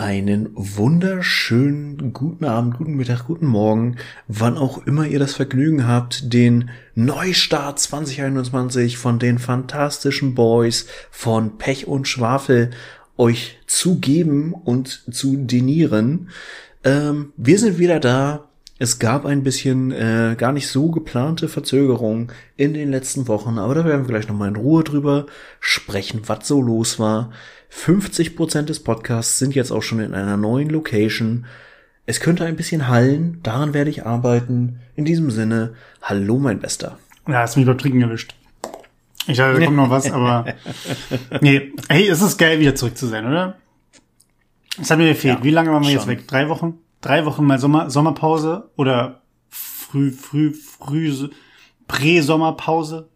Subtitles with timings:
[0.00, 3.96] Einen wunderschönen guten Abend, guten Mittag, guten Morgen,
[4.28, 11.58] wann auch immer ihr das Vergnügen habt, den Neustart 2021 von den fantastischen Boys von
[11.58, 12.70] Pech und Schwafel
[13.18, 16.30] euch zu geben und zu denieren.
[16.82, 18.49] Ähm, wir sind wieder da.
[18.82, 23.74] Es gab ein bisschen äh, gar nicht so geplante Verzögerung in den letzten Wochen, aber
[23.74, 25.26] da werden wir gleich nochmal in Ruhe drüber
[25.60, 27.30] sprechen, was so los war.
[27.68, 31.44] 50 Prozent des Podcasts sind jetzt auch schon in einer neuen Location.
[32.06, 34.80] Es könnte ein bisschen hallen, daran werde ich arbeiten.
[34.96, 36.98] In diesem Sinne, hallo mein Bester.
[37.28, 38.34] Ja, hast mich beim Trinken erwischt.
[39.26, 40.46] Ich dachte, da kommt noch was, aber
[41.42, 41.70] nee.
[41.90, 43.56] Hey, es ist geil, wieder zurück zu sein, oder?
[44.80, 45.40] Es hat mir gefehlt.
[45.40, 45.98] Ja, Wie lange waren wir schon.
[45.98, 46.26] jetzt weg?
[46.26, 46.78] Drei Wochen?
[47.00, 51.28] Drei Wochen mal Sommer, Sommerpause oder früh, früh, früh,
[51.88, 53.08] Prä-Sommerpause?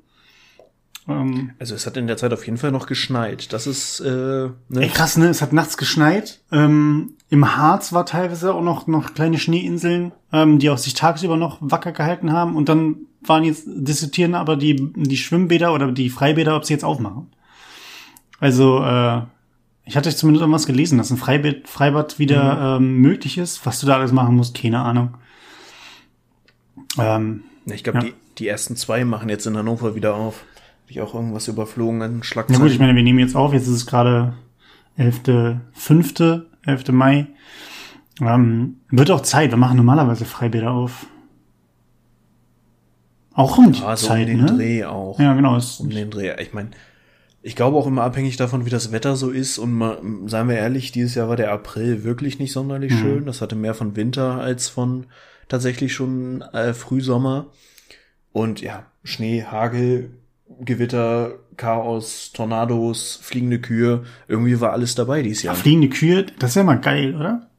[1.09, 3.53] Ähm, also es hat in der Zeit auf jeden Fall noch geschneit.
[3.53, 4.55] Das ist äh, ne?
[4.75, 5.29] Ey, krass, ne?
[5.29, 6.41] Es hat nachts geschneit.
[6.51, 11.37] Ähm, Im Harz war teilweise auch noch noch kleine Schneeinseln, ähm, die auch sich tagsüber
[11.37, 12.57] noch wacker gehalten haben.
[12.57, 16.85] Und dann waren jetzt diskutieren aber die die Schwimmbäder oder die Freibäder, ob sie jetzt
[16.85, 17.31] aufmachen.
[18.41, 19.23] Also äh,
[19.87, 22.85] ich hatte zumindest irgendwas gelesen, dass ein Freibad, Freibad wieder mhm.
[22.85, 23.67] ähm, möglich ist.
[23.67, 25.15] Was du da alles machen musst, keine Ahnung.
[26.99, 28.05] Ähm, ich glaube, ja.
[28.05, 30.45] die, die ersten zwei machen jetzt in Hannover wieder auf.
[30.83, 32.61] Habe ich auch irgendwas überflogen an Schlagzeilen?
[32.61, 34.35] Ja gut, ich meine, wir nehmen jetzt auf, jetzt ist es gerade
[34.99, 36.89] 11.5., 11.
[36.93, 37.27] Mai.
[38.21, 41.07] Ähm, wird auch Zeit, wir machen normalerweise Freibäder auf.
[43.35, 44.57] Auch um die ja, so Zeit, um den ne?
[44.57, 45.19] Dreh auch.
[45.19, 45.59] Ja, genau.
[45.81, 46.41] Um den Dreh.
[46.41, 46.71] Ich meine,
[47.47, 49.59] ich glaube auch immer abhängig davon, wie das Wetter so ist.
[49.59, 52.99] Und mal, seien wir ehrlich, dieses Jahr war der April wirklich nicht sonderlich mhm.
[52.99, 53.27] schön.
[53.27, 55.07] Das hatte mehr von Winter als von
[55.47, 57.49] tatsächlich schon äh, Frühsommer.
[58.33, 60.11] Und ja, Schnee, Hagel,
[60.61, 64.05] Gewitter, Chaos, Tornados, fliegende Kühe.
[64.27, 65.55] Irgendwie war alles dabei dieses Jahr.
[65.55, 67.51] Ja, fliegende Kühe, das ist ja mal geil, oder?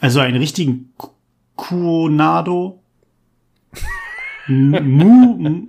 [0.00, 0.92] Also einen richtigen
[1.56, 2.82] Kuonado.
[4.48, 5.66] Mu,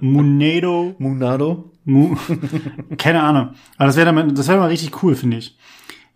[0.00, 0.94] Munado.
[0.98, 1.70] Munado.
[1.88, 2.16] Mu,
[2.98, 3.54] keine Ahnung.
[3.78, 5.56] Aber das wäre mal, das wäre mal richtig cool, finde ich.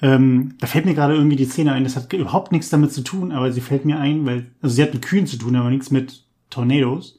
[0.02, 1.84] Ähm, da fällt mir gerade irgendwie die Szene ein.
[1.84, 4.82] Das hat überhaupt nichts damit zu tun, aber sie fällt mir ein, weil, also sie
[4.82, 7.18] hat mit Kühen zu tun, aber nichts mit Tornados.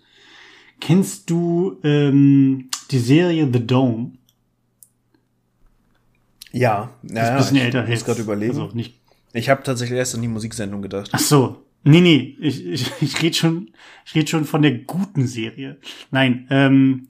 [0.79, 4.11] Kennst du ähm, die Serie The Dome?
[6.51, 7.87] Ja, ja, ist ein bisschen ich älter.
[7.87, 8.51] muss gerade überlegen.
[8.51, 8.99] Also nicht.
[9.33, 11.09] Ich habe tatsächlich erst an die Musiksendung gedacht.
[11.11, 11.65] Ach so.
[11.83, 13.71] Nee, nee, ich, ich, ich rede schon,
[14.05, 15.79] ich red schon von der guten Serie.
[16.11, 17.07] Nein, ähm,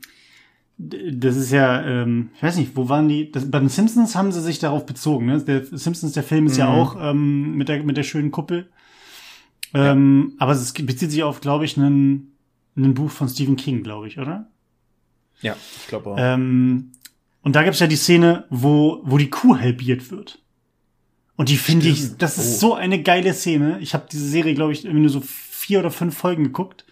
[0.77, 3.31] das ist ja, ähm, ich weiß nicht, wo waren die?
[3.31, 5.27] Das, bei den Simpsons haben sie sich darauf bezogen.
[5.27, 5.41] Ne?
[5.41, 6.59] Der Simpsons, der Film ist mhm.
[6.59, 8.69] ja auch ähm, mit der mit der schönen Kuppel.
[9.73, 10.35] Ähm, ja.
[10.43, 12.33] Aber es bezieht sich auf, glaube ich, einen
[12.75, 14.47] ein Buch von Stephen King, glaube ich, oder?
[15.41, 16.17] Ja, ich glaube auch.
[16.19, 16.91] Ähm,
[17.41, 20.39] und da gibt's ja die Szene, wo, wo die Kuh halbiert wird.
[21.35, 22.67] Und die finde ich, das ist oh.
[22.67, 23.79] so eine geile Szene.
[23.79, 26.85] Ich habe diese Serie, glaube ich, irgendwie nur so vier oder fünf Folgen geguckt.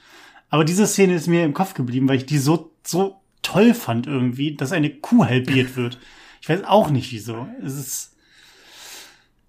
[0.50, 4.07] Aber diese Szene ist mir im Kopf geblieben, weil ich die so, so toll fand
[4.07, 6.00] irgendwie, dass eine Kuh halbiert wird.
[6.41, 7.47] Ich weiß auch nicht wieso.
[7.63, 8.12] Es ist,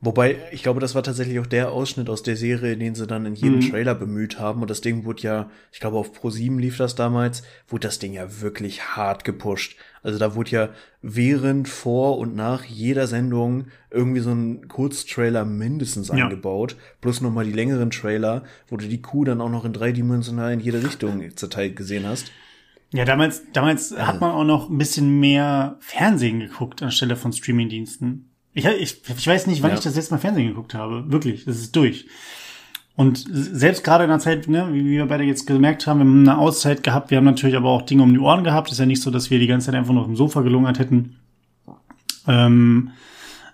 [0.05, 3.25] Wobei, ich glaube, das war tatsächlich auch der Ausschnitt aus der Serie, den sie dann
[3.25, 3.71] in jedem mhm.
[3.71, 4.61] Trailer bemüht haben.
[4.61, 8.13] Und das Ding wurde ja, ich glaube, auf Pro7 lief das damals, wurde das Ding
[8.13, 9.77] ja wirklich hart gepusht.
[10.03, 10.69] Also da wurde ja
[11.03, 16.15] während, vor und nach jeder Sendung irgendwie so ein Kurztrailer mindestens ja.
[16.15, 16.75] eingebaut.
[17.01, 20.59] Plus nochmal die längeren Trailer, wo du die Kuh dann auch noch in dreidimensional in
[20.59, 22.33] jede Richtung zerteilt gesehen hast.
[22.93, 24.07] Ja, damals, damals also.
[24.07, 28.31] hat man auch noch ein bisschen mehr Fernsehen geguckt anstelle von Streamingdiensten.
[28.55, 29.77] Ich, ich, ich weiß nicht, wann ja.
[29.77, 31.11] ich das letzte Mal Fernsehen geguckt habe.
[31.11, 32.07] Wirklich, das ist durch.
[32.95, 36.29] Und selbst gerade in der Zeit, ne, wie wir beide jetzt gemerkt haben, wir haben
[36.29, 38.71] eine Auszeit gehabt, wir haben natürlich aber auch Dinge um die Ohren gehabt.
[38.71, 40.79] Ist ja nicht so, dass wir die ganze Zeit einfach nur auf dem Sofa gelungert
[40.79, 41.17] hätten.
[42.29, 42.91] Ähm,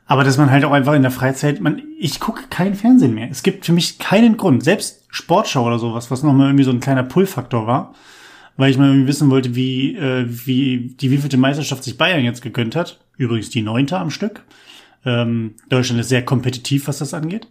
[0.06, 3.28] aber dass man halt auch einfach in der Freizeit, man, ich gucke kein Fernsehen mehr.
[3.30, 4.64] Es gibt für mich keinen Grund.
[4.64, 7.94] Selbst Sportschau oder sowas, was nochmal irgendwie so ein kleiner Pull-Faktor war,
[8.58, 12.74] weil ich mal wissen wollte, wie, äh, wie die wievielte Meisterschaft sich Bayern jetzt gegönnt
[12.76, 13.00] hat.
[13.16, 14.42] Übrigens die neunte am Stück.
[15.04, 17.46] Ähm, Deutschland ist sehr kompetitiv, was das angeht.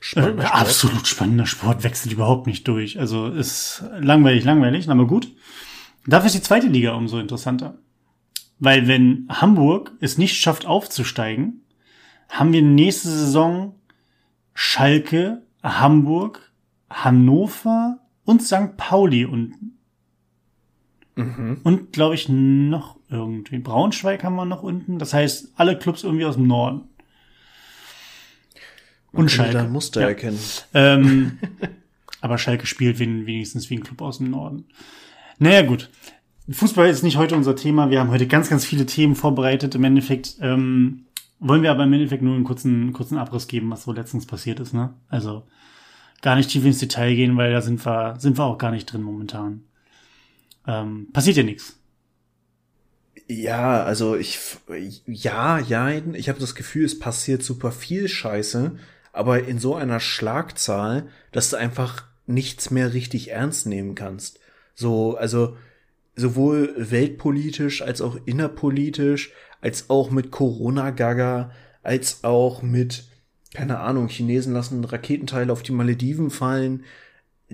[0.00, 0.60] Spannender äh, Sport.
[0.60, 3.00] Absolut spannender Sport, wechselt überhaupt nicht durch.
[3.00, 5.32] Also ist langweilig, langweilig, aber gut.
[6.06, 7.78] Dafür ist die zweite Liga umso interessanter.
[8.58, 11.62] Weil wenn Hamburg es nicht schafft aufzusteigen,
[12.28, 13.74] haben wir nächste Saison
[14.52, 16.52] Schalke, Hamburg,
[16.90, 18.76] Hannover und St.
[18.76, 19.73] Pauli unten.
[21.16, 21.58] Mhm.
[21.62, 23.58] Und glaube ich noch irgendwie.
[23.58, 24.98] Braunschweig haben wir noch unten.
[24.98, 26.82] Das heißt, alle Clubs irgendwie aus dem Norden.
[29.12, 29.52] Und Schalke.
[29.52, 30.08] Da Muster ja.
[30.08, 30.40] erkennen.
[30.74, 31.38] Ähm,
[32.20, 34.64] aber Schalke spielt wenigstens wie ein Club aus dem Norden.
[35.38, 35.90] Naja, gut.
[36.48, 37.90] Fußball ist nicht heute unser Thema.
[37.90, 39.74] Wir haben heute ganz, ganz viele Themen vorbereitet.
[39.76, 41.06] Im Endeffekt ähm,
[41.38, 44.60] wollen wir aber im Endeffekt nur einen kurzen, kurzen Abriss geben, was so letztens passiert
[44.60, 44.92] ist, ne?
[45.08, 45.44] Also
[46.22, 48.86] gar nicht tief ins Detail gehen, weil da sind wir, sind wir auch gar nicht
[48.86, 49.62] drin momentan.
[50.66, 51.78] Ähm, passiert ja nichts.
[53.26, 54.38] Ja, also ich,
[55.06, 58.76] ja, ja, ich habe das Gefühl, es passiert super viel Scheiße,
[59.12, 64.40] aber in so einer Schlagzahl, dass du einfach nichts mehr richtig ernst nehmen kannst.
[64.74, 65.56] So, also
[66.16, 71.50] sowohl weltpolitisch als auch innerpolitisch, als auch mit Corona-Gaga,
[71.82, 73.04] als auch mit,
[73.54, 76.84] keine Ahnung, Chinesen lassen Raketenteile auf die Malediven fallen.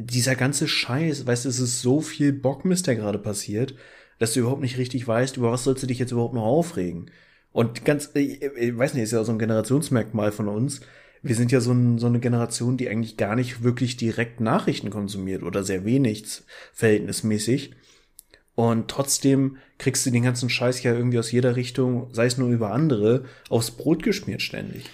[0.05, 3.75] Dieser ganze Scheiß, weißt du, es ist so viel Bockmist, der gerade passiert,
[4.19, 7.11] dass du überhaupt nicht richtig weißt, über was sollst du dich jetzt überhaupt noch aufregen.
[7.53, 10.81] Und ganz, ich, ich weiß nicht, ist ja so ein Generationsmerkmal von uns.
[11.23, 14.91] Wir sind ja so, ein, so eine Generation, die eigentlich gar nicht wirklich direkt Nachrichten
[14.91, 16.43] konsumiert oder sehr wenig
[16.73, 17.73] verhältnismäßig.
[18.55, 22.49] Und trotzdem kriegst du den ganzen Scheiß ja irgendwie aus jeder Richtung, sei es nur
[22.49, 24.85] über andere, aufs Brot geschmiert ständig.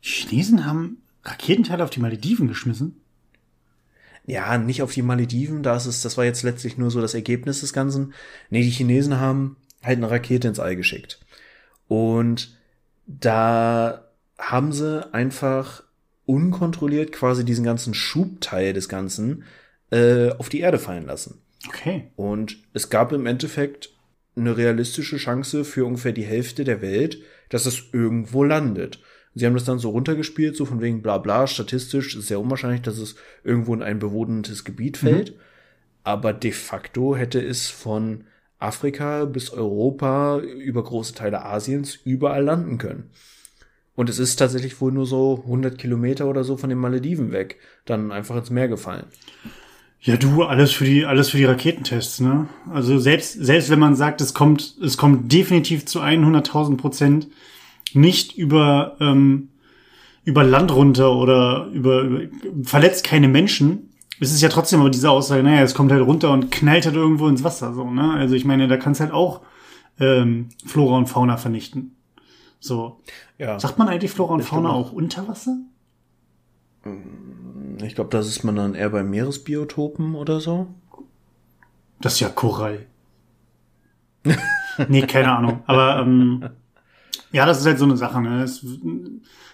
[0.00, 3.00] Chinesen haben Raketenteile auf die Malediven geschmissen?
[4.26, 7.60] Ja, nicht auf die Malediven, das ist, das war jetzt letztlich nur so das Ergebnis
[7.60, 8.12] des Ganzen.
[8.50, 11.20] Nee, die Chinesen haben halt eine Rakete ins All geschickt.
[11.88, 12.56] Und
[13.06, 14.04] da
[14.38, 15.84] haben sie einfach
[16.26, 19.44] unkontrolliert quasi diesen ganzen Schubteil des Ganzen
[19.90, 21.40] äh, auf die Erde fallen lassen.
[21.68, 22.10] Okay.
[22.16, 23.90] Und es gab im Endeffekt
[24.34, 29.00] eine realistische Chance für ungefähr die Hälfte der Welt, dass es irgendwo landet.
[29.38, 32.80] Sie haben das dann so runtergespielt, so von wegen bla bla, statistisch ist sehr unwahrscheinlich,
[32.80, 35.32] dass es irgendwo in ein bewohntes Gebiet fällt.
[35.32, 35.40] Mhm.
[36.04, 38.24] Aber de facto hätte es von
[38.58, 43.10] Afrika bis Europa über große Teile Asiens überall landen können.
[43.94, 47.58] Und es ist tatsächlich wohl nur so 100 Kilometer oder so von den Malediven weg,
[47.84, 49.04] dann einfach ins Meer gefallen.
[50.00, 52.48] Ja, du, alles für die, alles für die Raketentests, ne?
[52.72, 57.28] Also selbst, selbst wenn man sagt, es kommt, es kommt definitiv zu 100.000 Prozent
[57.96, 59.48] nicht über, ähm,
[60.24, 62.28] über Land runter oder über, über
[62.64, 63.90] verletzt keine Menschen.
[64.20, 66.96] Es ist ja trotzdem aber diese Aussage, naja, es kommt halt runter und knallt halt
[66.96, 68.14] irgendwo ins Wasser, so, ne?
[68.14, 69.42] Also ich meine, da kannst halt auch
[70.00, 71.96] ähm, Flora und Fauna vernichten.
[72.60, 73.00] So.
[73.38, 73.60] Ja.
[73.60, 75.58] Sagt man eigentlich Flora und ich Fauna auch unter Wasser?
[77.82, 80.68] Ich glaube, das ist man dann eher bei Meeresbiotopen oder so.
[82.00, 82.86] Das ist ja Korall.
[84.88, 85.62] nee, keine Ahnung.
[85.66, 86.48] Aber ähm,
[87.36, 88.22] ja, das ist halt so eine Sache.
[88.22, 88.42] Ne?
[88.42, 88.64] Es,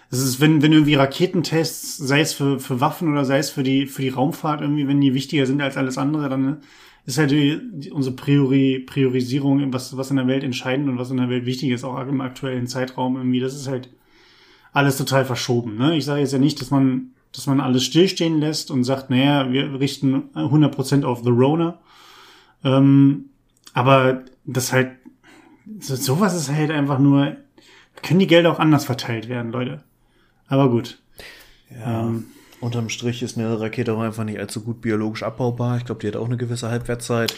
[0.09, 3.61] es ist, wenn, wenn irgendwie Raketentests, sei es für, für Waffen oder sei es für
[3.61, 6.59] die, für die Raumfahrt irgendwie, wenn die wichtiger sind als alles andere, dann
[7.05, 11.11] ist halt die, die, unsere Priori, Priorisierung, was, was in der Welt entscheidend und was
[11.11, 13.89] in der Welt wichtig ist, auch im aktuellen Zeitraum irgendwie, das ist halt
[14.71, 15.75] alles total verschoben.
[15.75, 15.97] Ne?
[15.97, 19.51] Ich sage jetzt ja nicht, dass man, dass man alles stillstehen lässt und sagt, naja,
[19.51, 21.79] wir richten 100% auf The Rona.
[22.63, 23.25] Ähm,
[23.73, 24.91] aber das halt,
[25.81, 27.35] so, sowas ist halt einfach nur
[28.03, 29.83] können die Gelder auch anders verteilt werden, Leute.
[30.47, 30.99] Aber gut.
[31.71, 32.01] Ja.
[32.01, 32.25] Ähm,
[32.59, 35.77] unterm Strich ist eine Rakete auch einfach nicht allzu gut biologisch abbaubar.
[35.77, 37.33] Ich glaube, die hat auch eine gewisse Halbwertszeit.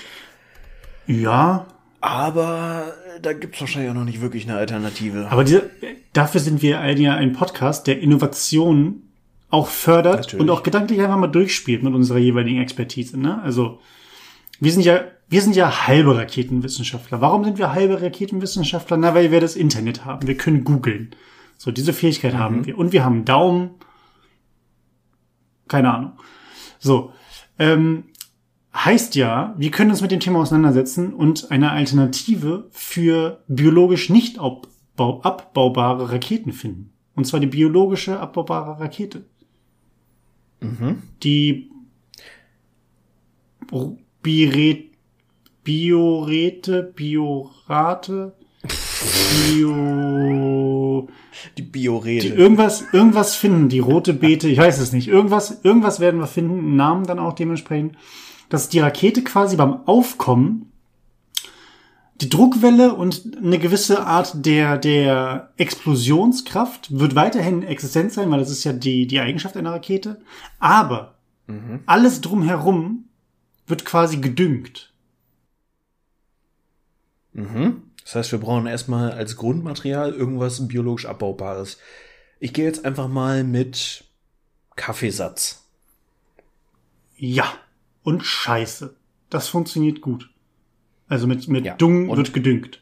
[1.08, 1.68] Ja.
[2.02, 5.28] Aber da gibt's wahrscheinlich auch noch nicht wirklich eine Alternative.
[5.32, 5.70] Aber diese,
[6.14, 9.02] dafür sind wir ja ein Podcast, der Innovation
[9.50, 10.42] auch fördert Natürlich.
[10.42, 13.20] und auch gedanklich einfach mal durchspielt mit unserer jeweiligen Expertise.
[13.20, 13.42] Ne?
[13.42, 13.80] Also
[14.60, 17.22] wir sind ja wir sind ja halbe Raketenwissenschaftler.
[17.22, 18.98] Warum sind wir halbe Raketenwissenschaftler?
[18.98, 20.28] Na, weil wir das Internet haben.
[20.28, 21.16] Wir können googeln.
[21.58, 22.40] So, diese Fähigkeit mhm.
[22.40, 22.78] haben wir.
[22.78, 23.72] Und wir haben Daumen.
[25.68, 26.12] Keine Ahnung.
[26.80, 27.12] So.
[27.58, 28.06] Ähm,
[28.76, 34.38] heißt ja, wir können uns mit dem Thema auseinandersetzen und eine Alternative für biologisch nicht
[34.38, 36.92] abbau abbaubare Raketen finden.
[37.16, 39.26] Und zwar die biologische abbaubare Rakete.
[40.60, 41.04] Mhm.
[41.24, 41.72] Die
[44.22, 44.95] Biret
[45.66, 48.34] Biorete, Biorate,
[49.52, 51.10] Bio.
[51.58, 52.28] Die Biorete.
[52.30, 55.08] Die irgendwas, irgendwas finden, die rote Beete, ich weiß es nicht.
[55.08, 57.98] Irgendwas, irgendwas werden wir finden, einen Namen dann auch dementsprechend,
[58.50, 60.72] dass die Rakete quasi beim Aufkommen
[62.22, 68.52] die Druckwelle und eine gewisse Art der, der Explosionskraft wird weiterhin existent sein, weil das
[68.52, 70.22] ist ja die, die Eigenschaft einer Rakete.
[70.60, 71.16] Aber
[71.48, 71.82] mhm.
[71.88, 73.06] alles drumherum
[73.68, 74.94] wird quasi gedüngt.
[77.36, 77.84] Mhm.
[78.04, 81.78] Das heißt, wir brauchen erstmal als Grundmaterial irgendwas biologisch abbaubares.
[82.40, 84.06] Ich gehe jetzt einfach mal mit
[84.76, 85.68] Kaffeesatz.
[87.18, 87.54] Ja.
[88.04, 88.96] Und Scheiße.
[89.30, 90.30] Das funktioniert gut.
[91.08, 91.76] Also mit, mit ja.
[91.76, 92.82] Dung und wird gedüngt.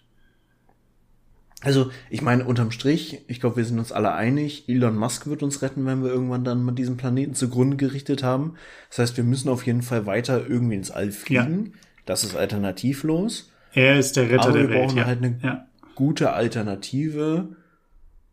[1.61, 5.43] Also, ich meine, unterm Strich, ich glaube, wir sind uns alle einig, Elon Musk wird
[5.43, 8.55] uns retten, wenn wir irgendwann dann mit diesem Planeten zugrunde gerichtet haben.
[8.89, 11.67] Das heißt, wir müssen auf jeden Fall weiter irgendwie ins All fliegen.
[11.67, 11.79] Ja.
[12.05, 13.52] Das ist alternativlos.
[13.73, 14.87] Er ist der Retter Aber der wir Welt.
[14.87, 15.05] brauchen ja.
[15.05, 15.67] halt eine ja.
[15.95, 17.55] gute Alternative,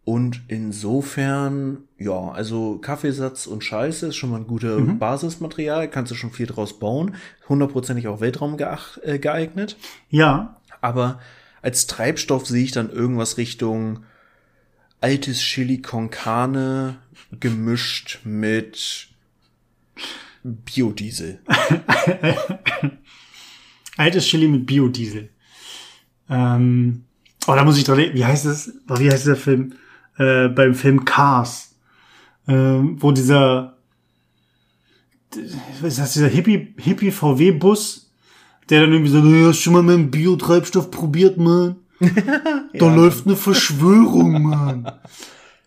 [0.04, 4.98] Und insofern, ja, also Kaffeesatz und Scheiße ist schon mal ein guter mhm.
[4.98, 7.14] Basismaterial, kannst du schon viel draus bauen,
[7.48, 8.56] hundertprozentig auch Weltraum
[9.02, 9.76] äh, geeignet.
[10.08, 10.56] Ja.
[10.80, 11.20] Aber
[11.62, 14.04] als Treibstoff sehe ich dann irgendwas Richtung
[15.00, 16.96] altes Chili con Carne
[17.38, 19.08] gemischt mit
[20.42, 21.40] Biodiesel.
[23.96, 25.30] altes Chili mit Biodiesel.
[26.28, 27.04] Ähm,
[27.46, 28.72] oh, da muss ich dran Wie heißt es?
[28.88, 29.74] Wie heißt der Film?
[30.18, 31.74] Äh, beim Film Cars.
[32.46, 33.76] Äh, wo dieser
[35.80, 38.10] was ist das, dieser Hippie, Hippie VW-Bus,
[38.68, 41.76] der dann irgendwie so, ja, hast schon mal meinen Biotreibstoff probiert, Mann?
[42.00, 42.94] da ja.
[42.94, 44.90] läuft eine Verschwörung, Mann.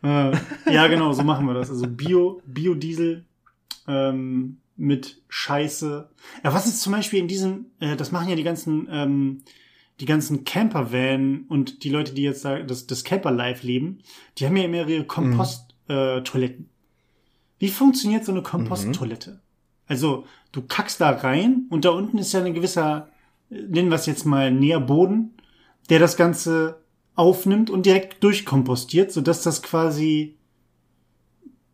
[0.03, 0.32] äh,
[0.72, 1.70] ja, genau, so machen wir das.
[1.70, 3.25] Also Bio, Biodiesel
[3.88, 6.10] ähm, mit Scheiße.
[6.44, 9.44] Ja, was ist zum Beispiel in diesem, äh, das machen ja die ganzen, ähm,
[10.00, 14.00] die ganzen Camper-Van und die Leute, die jetzt das, das Camper-Life leben,
[14.38, 16.60] die haben ja immer ihre Kompost-Toiletten.
[16.60, 16.65] Mhm.
[16.65, 19.32] Äh, Wie funktioniert so eine Komposttoilette?
[19.32, 19.39] Mhm.
[19.86, 23.10] Also, du kackst da rein und da unten ist ja ein gewisser,
[23.50, 25.36] nennen wir es jetzt mal Nährboden,
[25.89, 26.84] der das Ganze
[27.15, 30.38] aufnimmt und direkt durchkompostiert, sodass das quasi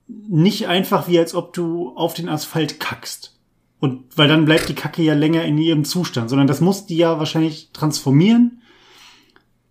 [0.10, 3.38] nicht einfach wie als ob du auf den Asphalt kackst.
[3.80, 6.98] Und weil dann bleibt die Kacke ja länger in ihrem Zustand, sondern das muss die
[6.98, 8.62] ja wahrscheinlich transformieren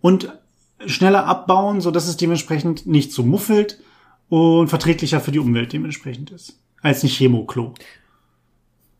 [0.01, 0.33] und
[0.87, 3.81] schneller abbauen, so dass es dementsprechend nicht so muffelt
[4.29, 6.59] und verträglicher für die Umwelt dementsprechend ist.
[6.81, 7.75] Als ein Chemoklo.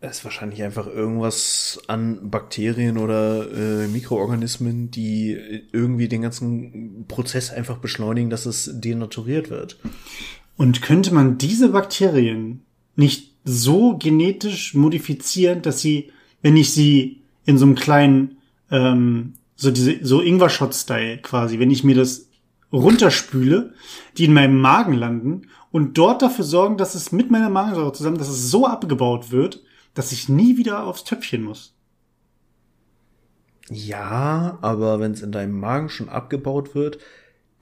[0.01, 5.37] Es ist wahrscheinlich einfach irgendwas an Bakterien oder äh, Mikroorganismen, die
[5.73, 9.79] irgendwie den ganzen Prozess einfach beschleunigen, dass es denaturiert wird.
[10.59, 12.63] Und könnte man diese Bakterien
[12.97, 16.13] nicht so genetisch modifizieren, dass sie,
[16.43, 18.39] wenn ich sie in so einem kleinen,
[18.71, 22.29] ähm, so diese, so Ingwer-Shot-Style quasi, wenn ich mir das
[22.73, 23.73] runterspüle,
[24.19, 28.19] die in meinem Magen landen und dort dafür sorgen, dass es mit meiner Magensäure zusammen,
[28.19, 29.63] dass es so abgebaut wird,
[29.95, 31.75] dass ich nie wieder aufs Töpfchen muss.
[33.71, 36.99] Ja, aber wenn es in deinem Magen schon abgebaut wird,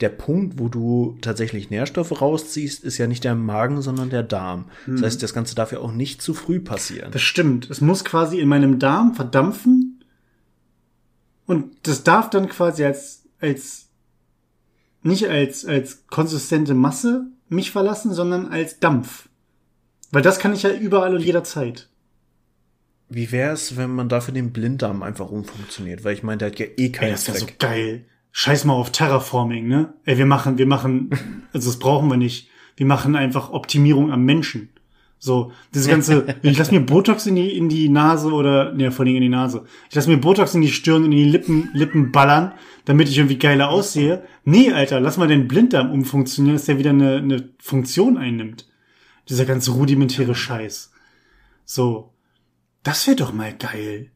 [0.01, 4.67] der Punkt, wo du tatsächlich Nährstoffe rausziehst, ist ja nicht der Magen, sondern der Darm.
[4.85, 4.97] Hm.
[4.97, 7.13] Das heißt, das Ganze darf ja auch nicht zu früh passieren.
[7.13, 7.71] Das stimmt.
[7.71, 10.05] Es muss quasi in meinem Darm verdampfen.
[11.47, 13.89] Und das darf dann quasi als, als,
[15.03, 19.29] nicht als, als konsistente Masse mich verlassen, sondern als Dampf.
[20.11, 21.89] Weil das kann ich ja überall und jederzeit.
[23.09, 26.05] Wie wär's, wenn man dafür den Blinddarm einfach umfunktioniert?
[26.05, 28.05] Weil ich meine, der hat ja eh keinen Ey, das wäre so geil.
[28.39, 29.95] Scheiß mal auf Terraforming, ne?
[30.05, 31.09] Ey, wir machen, wir machen,
[31.55, 32.51] also das brauchen wir nicht.
[32.77, 34.69] Wir machen einfach Optimierung am Menschen.
[35.19, 39.07] So, diese ganze, ich lass mir Botox in die, in die Nase oder, ne, vor
[39.07, 39.65] allem in die Nase.
[39.89, 42.53] Ich lass mir Botox in die Stirn und in die Lippen, Lippen ballern,
[42.85, 44.23] damit ich irgendwie geiler aussehe.
[44.45, 48.69] Nee, Alter, lass mal den Blinddarm umfunktionieren, dass der wieder eine, eine Funktion einnimmt.
[49.31, 50.93] Dieser ganze rudimentäre Scheiß.
[51.65, 52.13] So.
[52.83, 54.11] Das wäre doch mal geil.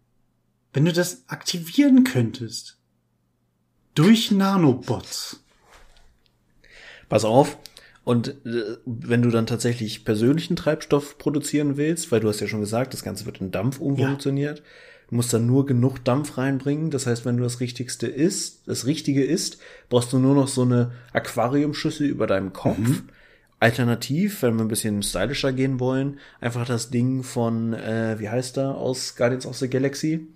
[0.75, 2.80] Wenn du das aktivieren könntest.
[4.03, 5.43] Durch Nanobots.
[7.09, 7.59] Pass auf.
[8.05, 12.61] Und äh, wenn du dann tatsächlich persönlichen Treibstoff produzieren willst, weil du hast ja schon
[12.61, 14.65] gesagt, das Ganze wird in Dampf umfunktioniert, ja.
[15.11, 16.91] du musst dann nur genug Dampf reinbringen.
[16.91, 20.63] Das heißt, wenn du das Richtigste isst, das Richtige isst, brauchst du nur noch so
[20.63, 22.79] eine Aquariumschüssel über deinem Kopf.
[22.79, 23.09] Mhm
[23.61, 28.57] Alternativ, wenn wir ein bisschen stylischer gehen wollen, einfach das Ding von, äh, wie heißt
[28.57, 30.27] er, aus Guardians of the Galaxy?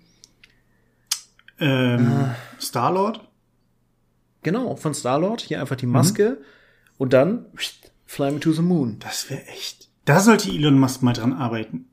[1.59, 3.24] Ähm, äh, Star-Lord?
[4.45, 5.41] Genau, von Star-Lord.
[5.41, 6.45] Hier einfach die Maske mhm.
[6.99, 7.47] und dann
[8.05, 8.97] fly me to the moon.
[8.99, 9.89] Das wäre echt.
[10.05, 11.87] Da sollte Elon Musk mal dran arbeiten.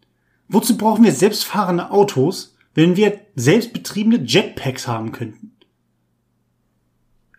[0.48, 5.52] Wozu brauchen wir selbstfahrende Autos, wenn wir selbstbetriebene Jetpacks haben könnten?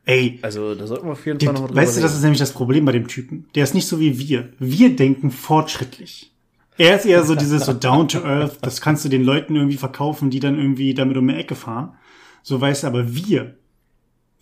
[0.06, 0.40] Ey.
[0.42, 2.84] Also, da sollten wir auf jeden Fall noch Weißt du, das ist nämlich das Problem
[2.84, 3.46] bei dem Typen.
[3.54, 4.50] Der ist nicht so wie wir.
[4.58, 6.32] Wir denken fortschrittlich.
[6.80, 9.78] Er ist eher so dieses so down to earth, das kannst du den Leuten irgendwie
[9.78, 11.94] verkaufen, die dann irgendwie damit um die Ecke fahren.
[12.42, 13.58] So weißt du, aber wir,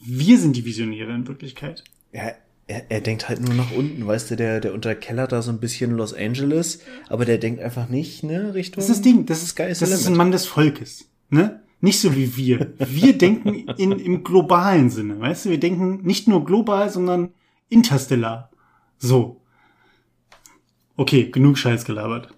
[0.03, 1.83] wir sind die Visionäre in Wirklichkeit.
[2.11, 2.31] Ja,
[2.67, 5.59] er, er denkt halt nur nach unten, weißt du, der, der unterkellert da so ein
[5.59, 6.79] bisschen Los Angeles,
[7.09, 8.81] aber der denkt einfach nicht, ne, Richtung.
[8.81, 9.69] Das ist das Ding, das ist geil.
[9.69, 11.61] Das ist ein Mann des Volkes, ne?
[11.83, 12.73] Nicht so wie wir.
[12.77, 15.49] Wir denken in, im globalen Sinne, weißt du?
[15.49, 17.33] Wir denken nicht nur global, sondern
[17.69, 18.51] interstellar.
[18.99, 19.41] So.
[20.95, 22.29] Okay, genug Scheiß gelabert.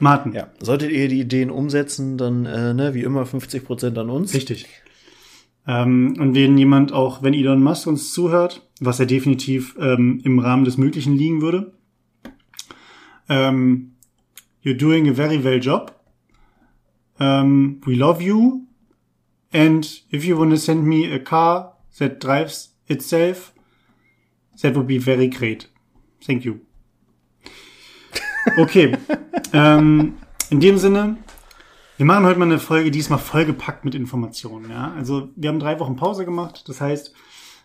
[0.00, 0.32] Martin.
[0.32, 4.34] Ja, solltet ihr die Ideen umsetzen, dann, äh, ne, wie immer 50 Prozent an uns.
[4.34, 4.66] Richtig.
[5.66, 10.38] Ähm, und wenn jemand auch, wenn Elon Musk uns zuhört, was er definitiv ähm, im
[10.38, 11.72] Rahmen des Möglichen liegen würde,
[13.28, 13.92] ähm,
[14.64, 15.94] you're doing a very well job
[17.20, 18.66] um, we love you.
[19.52, 23.52] And if you want to send me a car that drives itself,
[24.60, 25.68] That would be very great.
[26.24, 26.60] Thank you.
[28.58, 28.96] Okay.
[29.52, 30.14] ähm,
[30.50, 31.16] in dem Sinne,
[31.96, 34.70] wir machen heute mal eine Folge, diesmal vollgepackt mit Informationen.
[34.70, 34.92] Ja?
[34.96, 36.64] Also wir haben drei Wochen Pause gemacht.
[36.68, 37.14] Das heißt,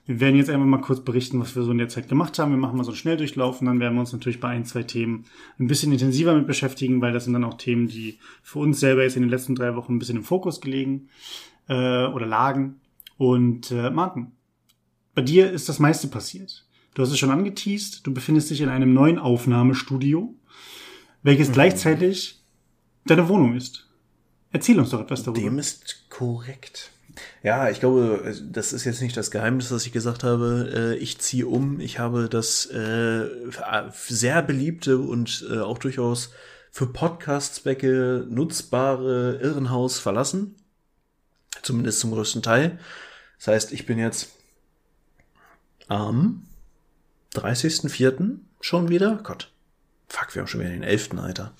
[0.05, 2.51] wir werden jetzt einfach mal kurz berichten, was wir so in der Zeit gemacht haben.
[2.51, 4.83] Wir machen mal so einen Schnelldurchlauf und dann werden wir uns natürlich bei ein, zwei
[4.83, 5.25] Themen
[5.59, 9.03] ein bisschen intensiver mit beschäftigen, weil das sind dann auch Themen, die für uns selber
[9.03, 11.09] jetzt in den letzten drei Wochen ein bisschen im Fokus gelegen
[11.67, 12.79] äh, oder lagen.
[13.17, 14.31] Und äh, Martin,
[15.13, 16.65] bei dir ist das meiste passiert.
[16.93, 20.33] Du hast es schon angeteased, du befindest dich in einem neuen Aufnahmestudio,
[21.21, 21.53] welches mhm.
[21.53, 22.41] gleichzeitig
[23.05, 23.86] deine Wohnung ist.
[24.51, 25.41] Erzähl uns doch etwas darüber.
[25.41, 26.91] Dem ist korrekt.
[27.43, 31.19] Ja, ich glaube, das ist jetzt nicht das Geheimnis, dass ich gesagt habe, äh, ich
[31.19, 31.79] ziehe um.
[31.79, 33.27] Ich habe das äh,
[33.91, 36.31] sehr beliebte und äh, auch durchaus
[36.71, 40.55] für Podcast-Zwecke nutzbare Irrenhaus verlassen.
[41.63, 42.79] Zumindest zum größten Teil.
[43.39, 44.29] Das heißt, ich bin jetzt
[45.87, 46.43] am
[47.33, 48.37] 30.04.
[48.61, 49.19] schon wieder.
[49.23, 49.51] Gott.
[50.07, 51.17] Fuck, wir haben schon wieder den 11.
[51.17, 51.53] Alter.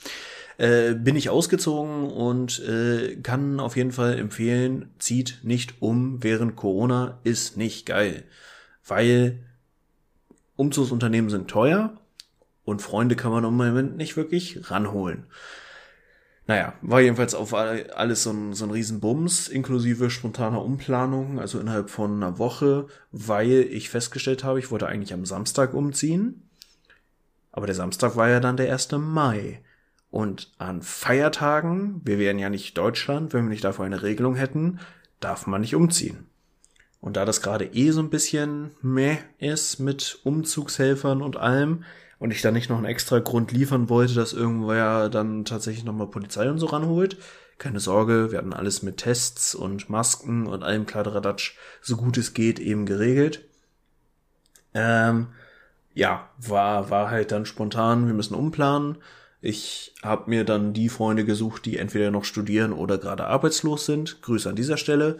[0.57, 6.55] Äh, bin ich ausgezogen und äh, kann auf jeden Fall empfehlen, zieht nicht um während
[6.55, 8.23] Corona, ist nicht geil.
[8.85, 9.39] Weil
[10.55, 11.93] Umzugsunternehmen sind teuer
[12.65, 15.27] und Freunde kann man im Moment nicht wirklich ranholen.
[16.47, 21.89] Naja, war jedenfalls auf alles so ein, so ein Riesenbums, inklusive spontaner Umplanung, also innerhalb
[21.89, 26.49] von einer Woche, weil ich festgestellt habe, ich wollte eigentlich am Samstag umziehen.
[27.51, 28.93] Aber der Samstag war ja dann der 1.
[28.93, 29.61] Mai.
[30.09, 34.79] Und an Feiertagen, wir wären ja nicht Deutschland, wenn wir nicht dafür eine Regelung hätten,
[35.19, 36.27] darf man nicht umziehen.
[37.01, 41.83] Und da das gerade eh so ein bisschen meh ist mit Umzugshelfern und allem,
[42.19, 46.07] und ich dann nicht noch einen extra Grund liefern wollte, dass irgendwer dann tatsächlich nochmal
[46.07, 47.17] Polizei und so ranholt.
[47.57, 52.33] Keine Sorge, wir hatten alles mit Tests und Masken und allem Kladderadatsch so gut es
[52.33, 53.45] geht eben geregelt.
[54.73, 55.27] Ähm,
[55.93, 58.97] ja, war, war halt dann spontan, wir müssen umplanen.
[59.39, 64.21] Ich habe mir dann die Freunde gesucht, die entweder noch studieren oder gerade arbeitslos sind.
[64.21, 65.17] Grüße an dieser Stelle,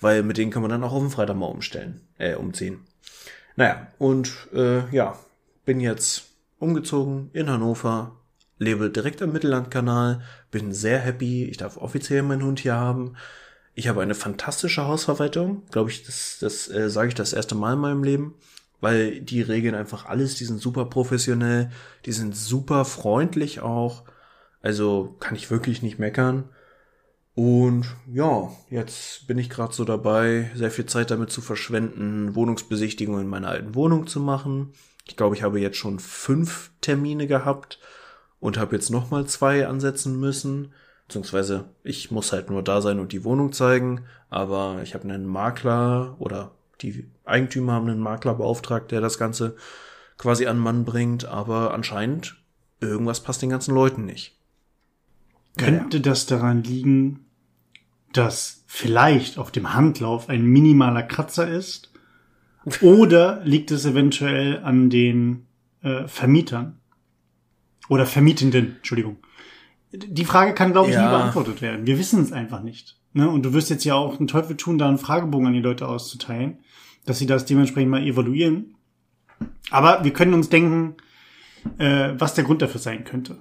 [0.00, 2.80] weil mit denen kann man dann auch auf den Freitag mal umstellen, äh, umziehen.
[3.56, 5.18] Naja, und äh, ja,
[5.64, 6.26] bin jetzt
[6.58, 8.16] umgezogen in Hannover,
[8.58, 13.16] lebe direkt am Mittellandkanal, bin sehr happy, ich darf offiziell meinen Hund hier haben.
[13.74, 17.74] Ich habe eine fantastische Hausverwaltung, glaube ich, das, das äh, sage ich das erste Mal
[17.74, 18.34] in meinem Leben,
[18.80, 21.70] weil die regeln einfach alles, die sind super professionell,
[22.06, 24.04] die sind super freundlich auch,
[24.62, 26.48] also kann ich wirklich nicht meckern.
[27.34, 33.22] Und ja, jetzt bin ich gerade so dabei, sehr viel Zeit damit zu verschwenden, Wohnungsbesichtigungen
[33.22, 34.72] in meiner alten Wohnung zu machen.
[35.06, 37.78] Ich glaube, ich habe jetzt schon fünf Termine gehabt
[38.40, 40.72] und habe jetzt nochmal zwei ansetzen müssen.
[41.06, 45.24] Beziehungsweise ich muss halt nur da sein und die Wohnung zeigen, aber ich habe einen
[45.24, 49.56] Makler oder die Eigentümer haben einen Makler beauftragt, der das Ganze
[50.16, 52.36] quasi an Mann bringt, aber anscheinend
[52.80, 54.36] irgendwas passt den ganzen Leuten nicht.
[55.56, 57.26] Könnte das daran liegen,
[58.12, 61.92] dass vielleicht auf dem Handlauf ein minimaler Kratzer ist
[62.80, 65.46] oder liegt es eventuell an den
[65.82, 66.78] äh, Vermietern?
[67.88, 69.16] Oder Vermietenden, Entschuldigung.
[69.92, 71.04] Die Frage kann, glaube ich, ja.
[71.04, 71.86] nie beantwortet werden.
[71.86, 72.97] Wir wissen es einfach nicht.
[73.18, 73.28] Ne?
[73.28, 75.88] Und du wirst jetzt ja auch einen Teufel tun, da einen Fragebogen an die Leute
[75.88, 76.58] auszuteilen,
[77.04, 78.76] dass sie das dementsprechend mal evaluieren.
[79.70, 80.94] Aber wir können uns denken,
[81.78, 83.38] äh, was der Grund dafür sein könnte.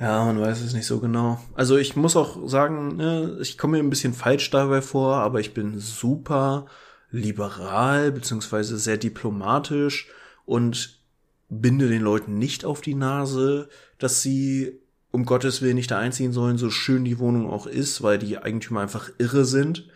[0.00, 1.40] Ja, man weiß es nicht so genau.
[1.54, 5.38] Also ich muss auch sagen, ne, ich komme mir ein bisschen falsch dabei vor, aber
[5.38, 6.66] ich bin super
[7.12, 10.08] liberal beziehungsweise sehr diplomatisch
[10.44, 10.98] und
[11.48, 13.68] binde den Leuten nicht auf die Nase,
[13.98, 14.80] dass sie
[15.16, 18.36] um Gottes Willen nicht da einziehen sollen, so schön die Wohnung auch ist, weil die
[18.36, 19.88] Eigentümer einfach irre sind.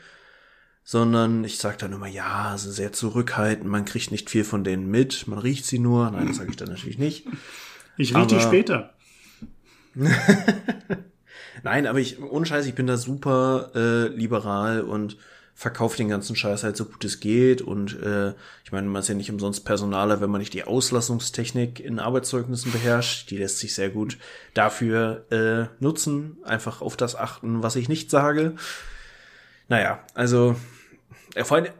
[0.83, 4.65] Sondern ich sage dann immer, ja, sie sind sehr zurückhaltend, man kriegt nicht viel von
[4.65, 6.11] denen mit, man riecht sie nur.
[6.11, 7.27] Nein, das sage ich dann natürlich nicht.
[7.99, 8.95] Ich riech die später.
[11.65, 15.19] Nein, aber ich, ohne Scheiß, ich bin da super äh, liberal und
[15.61, 17.61] verkauft den ganzen Scheiß halt so gut es geht.
[17.61, 18.31] Und äh,
[18.65, 22.73] ich meine, man ist ja nicht umsonst Personaler, wenn man nicht die Auslassungstechnik in Arbeitszeugnissen
[22.73, 23.31] beherrscht.
[23.31, 24.17] Die lässt sich sehr gut
[24.55, 26.39] dafür äh, nutzen.
[26.45, 28.55] Einfach auf das achten, was ich nicht sage.
[29.69, 30.57] Naja, also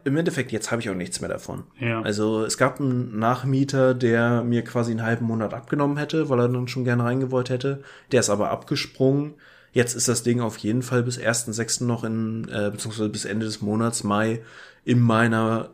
[0.05, 1.65] im Endeffekt, jetzt habe ich auch nichts mehr davon.
[1.79, 2.03] Ja.
[2.03, 6.49] Also es gab einen Nachmieter, der mir quasi einen halben Monat abgenommen hätte, weil er
[6.49, 7.83] dann schon gerne reingewollt hätte.
[8.13, 9.37] Der ist aber abgesprungen.
[9.73, 11.85] Jetzt ist das Ding auf jeden Fall bis 1.6.
[11.85, 14.43] noch in, äh, beziehungsweise bis Ende des Monats Mai
[14.85, 15.71] in meiner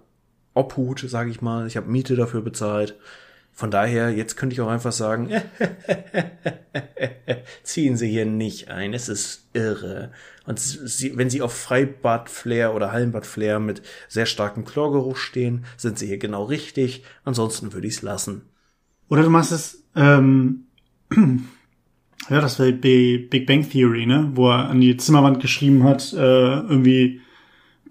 [0.54, 1.66] Obhut, sage ich mal.
[1.66, 2.96] Ich habe Miete dafür bezahlt.
[3.52, 5.30] Von daher, jetzt könnte ich auch einfach sagen,
[7.62, 10.12] ziehen Sie hier nicht ein, es ist irre.
[10.44, 16.06] Und sie, wenn Sie auf Freibadflair oder Hallenbadflair mit sehr starkem Chlorgeruch stehen, sind Sie
[16.06, 17.02] hier genau richtig.
[17.24, 18.42] Ansonsten würde ich es lassen.
[19.08, 20.66] Oder du machst es, ähm,
[22.28, 24.30] ja, das war Big Bang Theory, ne?
[24.34, 27.20] Wo er an die Zimmerwand geschrieben hat, äh, irgendwie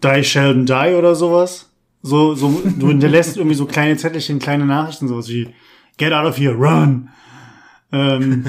[0.03, 1.71] Die Sheldon Die oder sowas.
[2.01, 5.49] So, so, du hinterlässt irgendwie so kleine Zettelchen, kleine Nachrichten, sowas wie
[5.97, 7.09] Get out of here, run.
[7.91, 8.45] Ähm,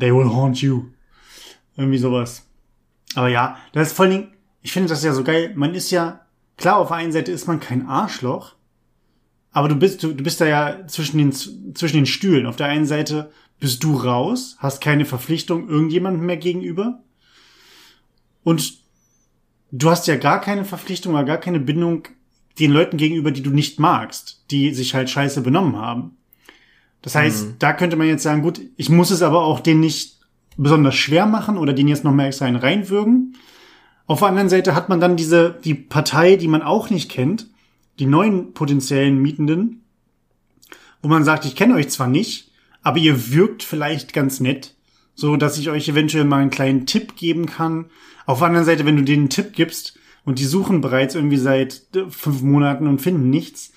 [0.00, 0.86] they will haunt you.
[1.76, 2.46] Irgendwie sowas.
[3.14, 5.52] Aber ja, das ist vor allen Dingen, ich finde das ja so geil.
[5.54, 6.22] Man ist ja,
[6.56, 8.54] klar, auf der einen Seite ist man kein Arschloch,
[9.52, 12.46] aber du bist, du, du bist da ja zwischen den, zwischen den Stühlen.
[12.46, 17.02] Auf der einen Seite bist du raus, hast keine Verpflichtung irgendjemandem mehr gegenüber.
[18.44, 18.74] Und
[19.72, 22.08] du hast ja gar keine Verpflichtung oder gar keine Bindung
[22.58, 26.16] den Leuten gegenüber, die du nicht magst, die sich halt scheiße benommen haben.
[27.02, 27.54] Das heißt, mhm.
[27.58, 30.16] da könnte man jetzt sagen, gut, ich muss es aber auch denen nicht
[30.56, 33.36] besonders schwer machen oder denen jetzt noch mehr extra reinwürgen.
[34.06, 37.48] Auf der anderen Seite hat man dann diese, die Partei, die man auch nicht kennt,
[37.98, 39.82] die neuen potenziellen Mietenden,
[41.02, 42.45] wo man sagt, ich kenne euch zwar nicht,
[42.86, 44.76] aber ihr wirkt vielleicht ganz nett,
[45.16, 47.86] so dass ich euch eventuell mal einen kleinen Tipp geben kann,
[48.26, 51.36] auf der anderen Seite, wenn du denen einen Tipp gibst und die suchen bereits irgendwie
[51.36, 53.72] seit äh, fünf Monaten und finden nichts,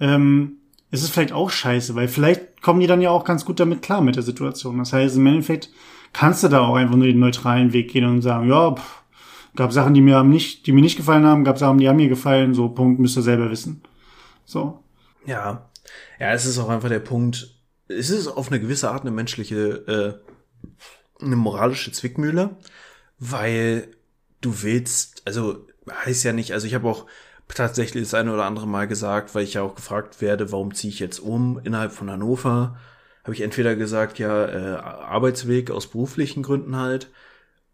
[0.00, 0.56] ähm,
[0.90, 3.80] ist es vielleicht auch scheiße, weil vielleicht kommen die dann ja auch ganz gut damit
[3.80, 4.78] klar mit der Situation.
[4.78, 5.70] Das heißt, im Endeffekt
[6.12, 9.02] kannst du da auch einfach nur den neutralen Weg gehen und sagen, ja, pff,
[9.54, 12.08] gab Sachen, die mir nicht, die mir nicht gefallen haben, gab Sachen, die haben mir
[12.08, 13.82] gefallen, so Punkt, müsst ihr selber wissen.
[14.46, 14.82] So.
[15.26, 15.70] Ja.
[16.18, 17.54] Ja, es ist auch einfach der Punkt,
[17.88, 20.22] es ist auf eine gewisse Art eine menschliche,
[21.20, 22.56] äh, eine moralische Zwickmühle
[23.18, 23.88] weil
[24.40, 27.06] du willst, also heißt ja nicht, also ich habe auch
[27.48, 30.92] tatsächlich das eine oder andere Mal gesagt, weil ich ja auch gefragt werde, warum ziehe
[30.92, 32.78] ich jetzt um innerhalb von Hannover,
[33.24, 37.10] habe ich entweder gesagt, ja, äh, Arbeitsweg aus beruflichen Gründen halt,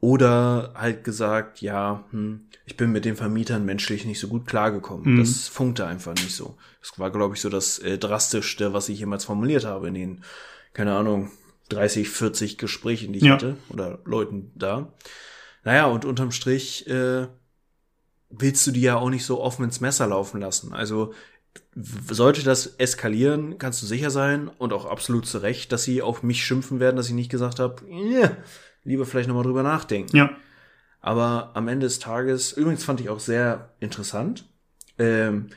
[0.04, 5.14] oder halt gesagt, ja, hm, ich bin mit den Vermietern menschlich nicht so gut klargekommen.
[5.14, 5.18] Mhm.
[5.18, 6.58] Das funkte einfach nicht so.
[6.80, 10.24] Das war, glaube ich, so das äh, drastischste, was ich jemals formuliert habe in den,
[10.74, 11.30] keine Ahnung,
[11.70, 13.32] 30, 40 Gesprächen, die ich ja.
[13.32, 14.92] hatte, oder Leuten da.
[15.62, 17.26] Naja, und unterm Strich äh,
[18.28, 20.74] willst du die ja auch nicht so offen ins Messer laufen lassen.
[20.74, 21.14] Also
[22.10, 26.22] sollte das eskalieren, kannst du sicher sein und auch absolut zu Recht, dass sie auf
[26.22, 28.36] mich schimpfen werden, dass ich nicht gesagt habe, yeah,
[28.84, 30.16] lieber vielleicht nochmal drüber nachdenken.
[30.16, 30.30] Ja.
[31.00, 34.48] Aber am Ende des Tages, übrigens fand ich auch sehr interessant,
[34.98, 35.48] ähm,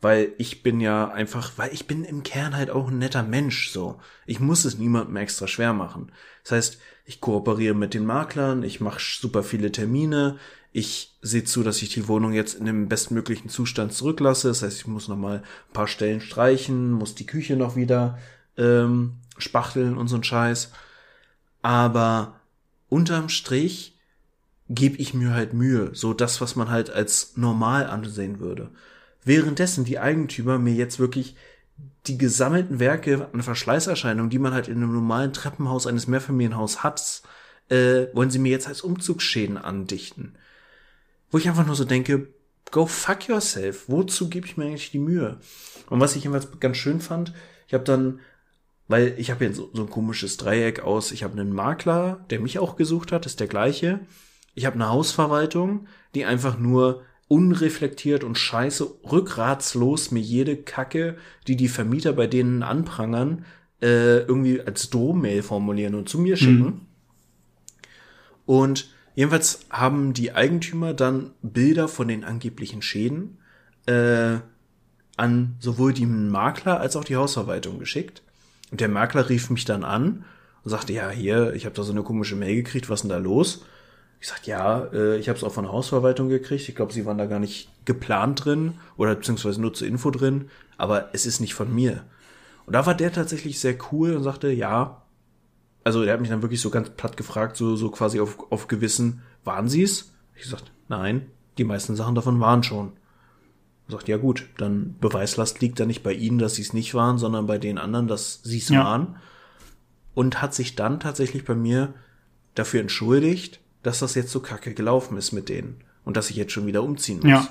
[0.00, 3.70] weil ich bin ja einfach, weil ich bin im Kern halt auch ein netter Mensch,
[3.70, 4.00] so.
[4.26, 6.10] Ich muss es niemandem extra schwer machen.
[6.42, 10.38] Das heißt, ich kooperiere mit den Maklern, ich mache super viele Termine,
[10.72, 14.48] ich sehe zu, dass ich die Wohnung jetzt in dem bestmöglichen Zustand zurücklasse.
[14.48, 18.18] Das heißt, ich muss noch mal ein paar Stellen streichen, muss die Küche noch wieder
[18.56, 20.72] ähm, spachteln und so ein Scheiß.
[21.62, 22.39] Aber
[22.90, 23.98] unterm Strich
[24.68, 28.70] gebe ich mir halt Mühe, so das, was man halt als normal ansehen würde.
[29.24, 31.34] Währenddessen die Eigentümer mir jetzt wirklich
[32.06, 37.22] die gesammelten Werke an Verschleißerscheinungen, die man halt in einem normalen Treppenhaus eines Mehrfamilienhaus hat,
[37.68, 40.36] äh, wollen sie mir jetzt als Umzugsschäden andichten.
[41.30, 42.28] Wo ich einfach nur so denke,
[42.70, 43.84] go fuck yourself.
[43.88, 45.38] Wozu gebe ich mir eigentlich die Mühe?
[45.88, 47.32] Und was ich jedenfalls ganz schön fand,
[47.66, 48.20] ich habe dann,
[48.90, 52.40] weil ich habe hier so, so ein komisches Dreieck aus, ich habe einen Makler, der
[52.40, 54.00] mich auch gesucht hat, ist der gleiche.
[54.56, 61.54] Ich habe eine Hausverwaltung, die einfach nur unreflektiert und scheiße, rückratslos mir jede Kacke, die
[61.54, 63.44] die Vermieter bei denen anprangern,
[63.80, 66.64] äh, irgendwie als Drohmail formulieren und zu mir schicken.
[66.64, 66.80] Mhm.
[68.44, 73.38] Und jedenfalls haben die Eigentümer dann Bilder von den angeblichen Schäden
[73.86, 74.38] äh,
[75.16, 78.24] an sowohl die Makler als auch die Hausverwaltung geschickt.
[78.70, 80.24] Und der Makler rief mich dann an
[80.62, 83.10] und sagte, ja, hier, ich habe da so eine komische Mail gekriegt, was ist denn
[83.10, 83.64] da los?
[84.20, 86.68] Ich sag ja, äh, ich habe es auch von der Hausverwaltung gekriegt.
[86.68, 90.50] Ich glaube, sie waren da gar nicht geplant drin oder beziehungsweise nur zur Info drin,
[90.76, 92.04] aber es ist nicht von mir.
[92.66, 95.02] Und da war der tatsächlich sehr cool und sagte, ja,
[95.82, 98.68] also der hat mich dann wirklich so ganz platt gefragt, so, so quasi auf, auf
[98.68, 100.12] Gewissen, waren sie es?
[100.36, 102.92] Ich sagte, nein, die meisten Sachen davon waren schon.
[103.90, 106.94] Er sagt, ja gut, dann Beweislast liegt da nicht bei ihnen, dass sie es nicht
[106.94, 108.84] waren, sondern bei den anderen, dass sie es ja.
[108.84, 109.16] waren.
[110.14, 111.94] Und hat sich dann tatsächlich bei mir
[112.54, 116.52] dafür entschuldigt, dass das jetzt so kacke gelaufen ist mit denen und dass ich jetzt
[116.52, 117.30] schon wieder umziehen muss.
[117.30, 117.48] Ja.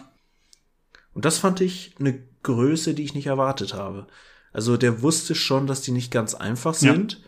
[1.13, 4.07] Und das fand ich eine Größe, die ich nicht erwartet habe.
[4.53, 7.21] Also der wusste schon, dass die nicht ganz einfach sind.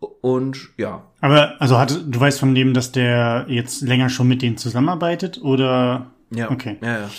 [0.00, 0.08] Ja.
[0.20, 1.10] Und ja.
[1.20, 5.42] Aber also hat du weißt von dem, dass der jetzt länger schon mit denen zusammenarbeitet
[5.42, 6.12] oder?
[6.30, 6.50] Ja.
[6.50, 6.78] Okay.
[6.80, 7.10] Ja, ja.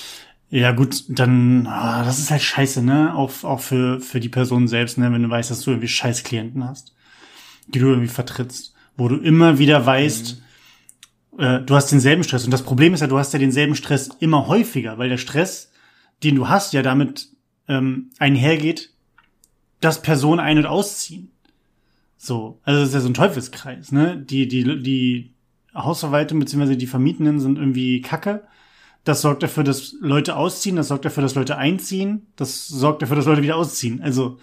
[0.51, 3.15] Ja, gut, dann, ah, das ist halt scheiße, ne?
[3.15, 5.11] Auch, auch für, für die Person selbst, ne?
[5.11, 6.95] Wenn du weißt, dass du irgendwie scheiß Klienten hast,
[7.67, 10.41] die du irgendwie vertrittst, wo du immer wieder weißt,
[11.37, 11.39] mhm.
[11.39, 12.45] äh, du hast denselben Stress.
[12.45, 15.71] Und das Problem ist ja, du hast ja denselben Stress immer häufiger, weil der Stress,
[16.23, 17.29] den du hast, ja damit
[17.67, 18.91] ähm, einhergeht,
[19.81, 21.31] dass Personen ein- und ausziehen.
[22.17, 24.17] So, also das ist ja so ein Teufelskreis, ne?
[24.17, 25.35] Die, die, die
[25.75, 26.75] Hausverwaltung bzw.
[26.75, 28.47] die Vermietenden sind irgendwie kacke
[29.03, 33.15] das sorgt dafür, dass Leute ausziehen, das sorgt dafür, dass Leute einziehen, das sorgt dafür,
[33.15, 34.01] dass Leute wieder ausziehen.
[34.01, 34.37] Also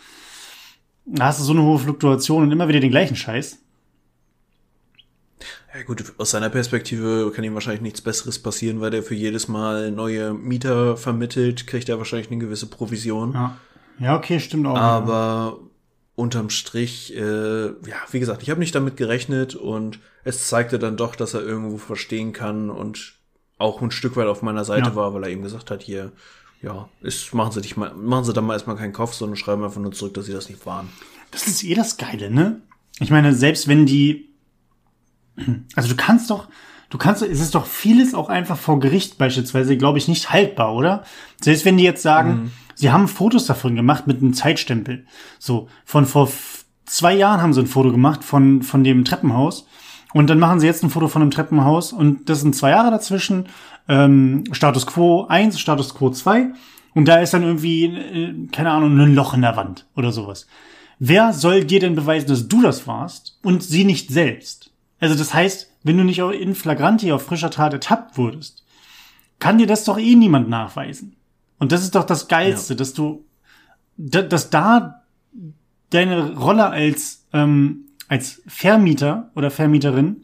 [1.05, 3.59] da hast du so eine hohe Fluktuation und immer wieder den gleichen Scheiß.
[5.77, 9.47] Ja gut, aus seiner Perspektive kann ihm wahrscheinlich nichts Besseres passieren, weil der für jedes
[9.47, 13.35] Mal neue Mieter vermittelt, kriegt er wahrscheinlich eine gewisse Provision.
[13.35, 13.57] Ja,
[13.99, 14.77] ja okay, stimmt auch.
[14.77, 15.69] Aber ja.
[16.15, 20.97] unterm Strich, äh, ja, wie gesagt, ich habe nicht damit gerechnet und es zeigte dann
[20.97, 23.16] doch, dass er irgendwo verstehen kann und
[23.59, 24.97] auch ein Stück weit auf meiner Seite ja.
[24.97, 26.13] war, weil er eben gesagt hat, hier,
[26.63, 29.65] ja, ist, machen Sie dich mal, machen Sie da mal erstmal keinen Kopf, sondern schreiben
[29.65, 30.89] einfach nur zurück, dass Sie das nicht waren.
[31.31, 32.61] Das ist eh das Geile, ne?
[32.99, 34.31] Ich meine, selbst wenn die,
[35.75, 36.49] also du kannst doch,
[36.91, 40.75] du kannst, es ist doch vieles auch einfach vor Gericht beispielsweise, glaube ich, nicht haltbar,
[40.75, 41.05] oder?
[41.41, 42.51] Selbst wenn die jetzt sagen, mhm.
[42.75, 45.07] sie haben Fotos davon gemacht mit einem Zeitstempel.
[45.39, 46.31] So, von vor
[46.87, 49.67] zwei Jahren haben sie ein Foto gemacht von, von dem Treppenhaus
[50.17, 52.91] und dann machen sie jetzt ein Foto von einem Treppenhaus und das sind zwei Jahre
[52.91, 53.51] dazwischen.
[53.87, 56.55] Ähm, Status Quo 1, Status Quo 2.
[56.95, 60.47] Und da ist dann irgendwie, äh, keine Ahnung, ein Loch in der Wand oder sowas.
[60.99, 64.71] Wer soll dir denn beweisen, dass du das warst und sie nicht selbst?
[65.01, 68.65] Also das heißt, wenn du nicht in flagranti auf frischer Tat ertappt wurdest,
[69.39, 71.15] kann dir das doch eh niemand nachweisen.
[71.59, 72.79] Und das ist doch das Geilste, ja.
[72.79, 73.27] dass du,
[73.99, 75.03] dass da
[75.91, 80.23] deine Rolle als ähm, als Vermieter oder Vermieterin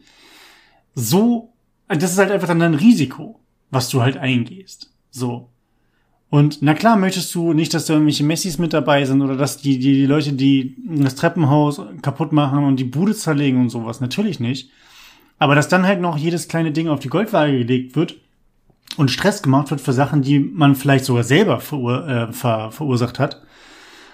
[0.95, 1.53] so,
[1.87, 3.39] das ist halt einfach dann ein Risiko,
[3.71, 4.91] was du halt eingehst.
[5.09, 5.49] So.
[6.29, 9.57] Und na klar möchtest du nicht, dass da irgendwelche Messis mit dabei sind oder dass
[9.57, 14.01] die, die, die Leute, die das Treppenhaus kaputt machen und die Bude zerlegen und sowas.
[14.01, 14.71] Natürlich nicht.
[15.37, 18.15] Aber dass dann halt noch jedes kleine Ding auf die Goldwaage gelegt wird
[18.97, 23.19] und Stress gemacht wird für Sachen, die man vielleicht sogar selber verur äh, ver verursacht
[23.19, 23.43] hat.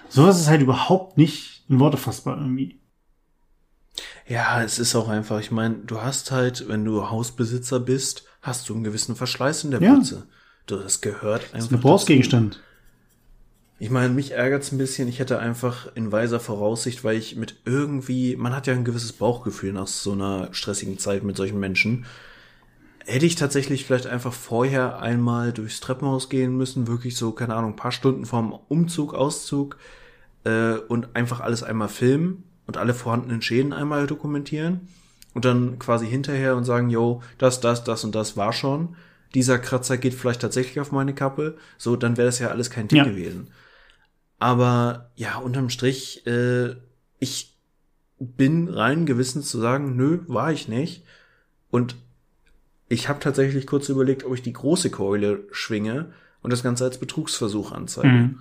[0.08, 2.79] Sowas ist halt überhaupt nicht in Worte fassbar irgendwie.
[4.30, 8.68] Ja, es ist auch einfach, ich meine, du hast halt, wenn du Hausbesitzer bist, hast
[8.68, 9.92] du einen gewissen Verschleiß in der ja.
[9.92, 10.28] Putze.
[10.66, 11.52] Du, das gehört einfach.
[11.52, 12.62] Das ist ein Gebrauchsgegenstand.
[13.80, 15.08] Ich meine, mich ärgert's ein bisschen.
[15.08, 19.14] Ich hätte einfach in weiser Voraussicht, weil ich mit irgendwie, man hat ja ein gewisses
[19.14, 22.06] Bauchgefühl nach so einer stressigen Zeit mit solchen Menschen.
[23.04, 27.74] Hätte ich tatsächlich vielleicht einfach vorher einmal durchs Treppenhaus gehen müssen, wirklich so, keine Ahnung,
[27.74, 29.76] paar Stunden vorm Umzug, Auszug
[30.44, 34.86] äh, und einfach alles einmal filmen und alle vorhandenen Schäden einmal dokumentieren
[35.34, 38.94] und dann quasi hinterher und sagen, yo, das, das, das und das war schon.
[39.34, 41.58] Dieser Kratzer geht vielleicht tatsächlich auf meine Kappe.
[41.78, 43.04] So, dann wäre das ja alles kein Ding ja.
[43.04, 43.50] gewesen.
[44.38, 46.76] Aber ja, unterm Strich, äh,
[47.18, 47.58] ich
[48.20, 51.02] bin rein gewissens zu sagen, nö, war ich nicht.
[51.72, 51.96] Und
[52.88, 56.98] ich habe tatsächlich kurz überlegt, ob ich die große Keule schwinge und das Ganze als
[56.98, 58.06] Betrugsversuch anzeige.
[58.06, 58.38] Mhm.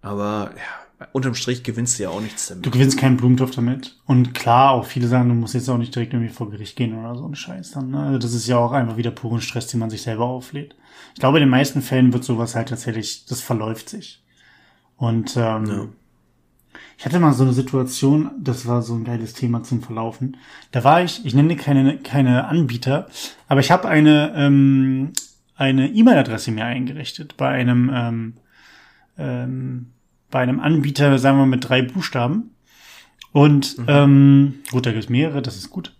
[0.00, 2.64] Aber ja, unterm Strich gewinnst du ja auch nichts damit.
[2.64, 3.96] Du gewinnst keinen Blumentopf damit.
[4.06, 6.98] Und klar, auch viele sagen, du musst jetzt auch nicht direkt irgendwie vor Gericht gehen
[6.98, 7.90] oder so ein Scheiß dann.
[7.90, 7.98] Ne?
[7.98, 10.74] Also das ist ja auch einfach wieder puren Stress, den man sich selber auflädt.
[11.14, 14.22] Ich glaube, in den meisten Fällen wird sowas halt tatsächlich, das verläuft sich.
[14.96, 15.88] Und ähm, ja.
[16.98, 20.36] ich hatte mal so eine Situation, das war so ein geiles Thema zum Verlaufen.
[20.70, 23.08] Da war ich, ich nenne keine, keine Anbieter,
[23.48, 25.12] aber ich habe eine ähm,
[25.56, 28.34] eine E-Mail-Adresse mir eingerichtet bei einem ähm,
[29.18, 29.90] ähm,
[30.34, 32.50] bei einem Anbieter, sagen wir mit drei Buchstaben.
[33.30, 33.84] Und mhm.
[33.86, 35.96] ähm, gut, da gibt es mehrere, das ist gut.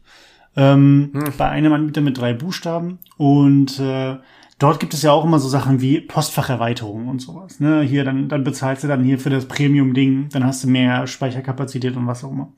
[0.56, 1.32] Ähm, mhm.
[1.38, 2.98] Bei einem Anbieter mit drei Buchstaben.
[3.16, 4.16] Und äh,
[4.58, 7.60] dort gibt es ja auch immer so Sachen wie Postfacherweiterung und sowas.
[7.60, 7.82] Ne?
[7.82, 11.96] Hier, dann, dann bezahlst du dann hier für das Premium-Ding, dann hast du mehr Speicherkapazität
[11.96, 12.52] und was auch immer.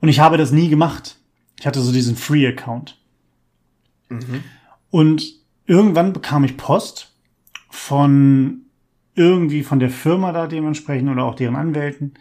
[0.00, 1.16] Und ich habe das nie gemacht.
[1.58, 2.96] Ich hatte so diesen Free-Account.
[4.08, 4.44] Mhm.
[4.90, 5.24] Und
[5.66, 7.12] irgendwann bekam ich Post
[7.70, 8.65] von
[9.16, 12.14] irgendwie von der Firma da dementsprechend oder auch deren Anwälten.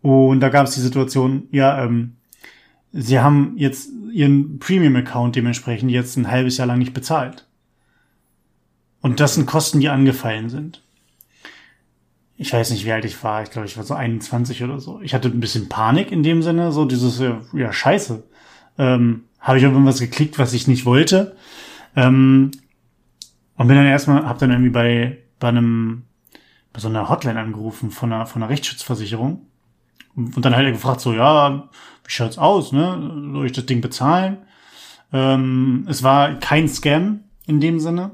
[0.00, 2.16] Und da gab es die Situation, ja, ähm,
[2.90, 7.46] sie haben jetzt ihren Premium-Account dementsprechend jetzt ein halbes Jahr lang nicht bezahlt.
[9.00, 10.82] Und das sind Kosten, die angefallen sind.
[12.36, 13.42] Ich weiß nicht, wie alt ich war.
[13.42, 15.00] Ich glaube, ich war so 21 oder so.
[15.00, 18.22] Ich hatte ein bisschen Panik in dem Sinne, so dieses, ja, scheiße.
[18.78, 21.36] Ähm, Habe ich irgendwas geklickt, was ich nicht wollte.
[21.94, 22.50] Ähm,
[23.56, 26.04] und bin dann erstmal, hab dann irgendwie bei, bei einem
[26.76, 29.46] so einer Hotline angerufen von einer, von einer Rechtsschutzversicherung.
[30.14, 31.68] Und dann hat er gefragt, so, ja,
[32.04, 33.30] wie schaut's aus, ne?
[33.32, 34.38] Soll ich das Ding bezahlen?
[35.12, 38.12] Ähm, es war kein Scam in dem Sinne.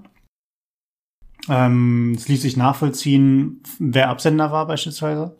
[1.48, 5.36] Ähm, es ließ sich nachvollziehen, wer Absender war beispielsweise.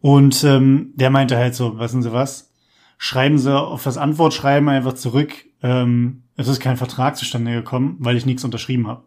[0.00, 2.52] Und ähm, der meinte halt so, wissen Sie was?
[2.98, 5.44] Schreiben Sie auf das Antwortschreiben einfach zurück.
[5.62, 9.04] Ähm, es ist kein Vertrag zustande gekommen, weil ich nichts unterschrieben habe.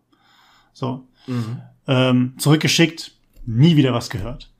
[0.73, 1.07] So.
[1.27, 1.61] Mhm.
[1.87, 3.11] Ähm, zurückgeschickt,
[3.45, 4.51] nie wieder was gehört.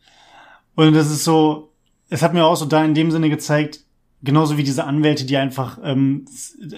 [0.75, 1.71] Und das ist so,
[2.09, 3.79] es hat mir auch so da in dem Sinne gezeigt,
[4.21, 6.25] genauso wie diese Anwälte, die einfach ähm,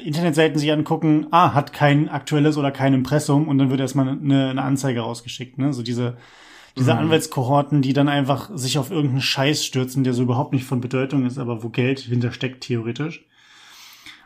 [0.03, 4.49] Internetseiten sich angucken, ah, hat kein aktuelles oder kein Impressum und dann wird erstmal eine,
[4.49, 5.57] eine Anzeige rausgeschickt.
[5.57, 5.73] Ne?
[5.73, 6.17] So diese,
[6.77, 6.99] diese mhm.
[6.99, 11.25] Anwaltskohorten, die dann einfach sich auf irgendeinen Scheiß stürzen, der so überhaupt nicht von Bedeutung
[11.25, 13.25] ist, aber wo Geld hintersteckt, theoretisch.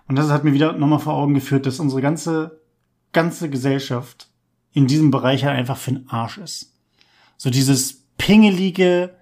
[0.08, 2.60] Und das hat mir wieder nochmal vor Augen geführt, dass unsere ganze,
[3.14, 4.31] ganze Gesellschaft
[4.74, 6.74] in diesem Bereich halt einfach für den Arsch ist.
[7.38, 9.16] So dieses pingelige,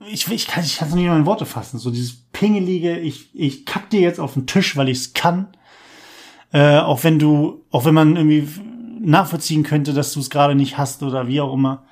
[0.00, 3.90] ich, ich kann es nicht mal in Worte fassen, so dieses pingelige, ich, ich kack
[3.90, 5.48] dir jetzt auf den Tisch, weil ich es kann.
[6.52, 8.48] Äh, auch wenn du, auch wenn man irgendwie
[9.00, 11.84] nachvollziehen könnte, dass du es gerade nicht hast oder wie auch immer,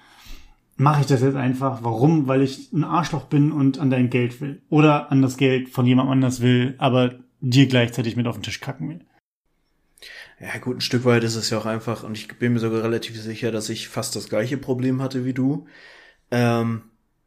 [0.76, 1.80] mache ich das jetzt einfach.
[1.82, 2.26] Warum?
[2.26, 4.62] Weil ich ein Arschloch bin und an dein Geld will.
[4.68, 8.60] Oder an das Geld von jemand anders will, aber dir gleichzeitig mit auf den Tisch
[8.60, 9.00] kacken will.
[10.40, 12.82] Ja, gut, ein Stück weit ist es ja auch einfach, und ich bin mir sogar
[12.84, 15.66] relativ sicher, dass ich fast das gleiche Problem hatte wie du.
[16.30, 16.82] Ähm,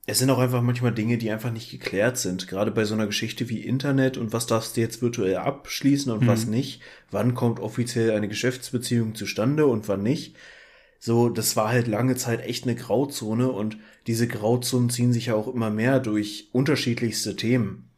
[0.06, 2.47] es sind auch einfach manchmal Dinge, die einfach nicht geklärt sind.
[2.47, 6.24] Gerade bei so einer Geschichte wie Internet und was darfst du jetzt virtuell abschließen und
[6.24, 6.28] mhm.
[6.28, 6.82] was nicht.
[7.12, 10.36] Wann kommt offiziell eine Geschäftsbeziehung zustande und wann nicht.
[11.00, 15.36] So, das war halt lange Zeit echt eine Grauzone und diese Grauzonen ziehen sich ja
[15.36, 17.90] auch immer mehr durch unterschiedlichste Themen.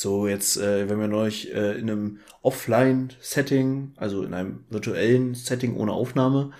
[0.00, 5.74] So, jetzt, äh, wenn wir neulich äh, in einem Offline-Setting, also in einem virtuellen Setting
[5.74, 6.52] ohne Aufnahme,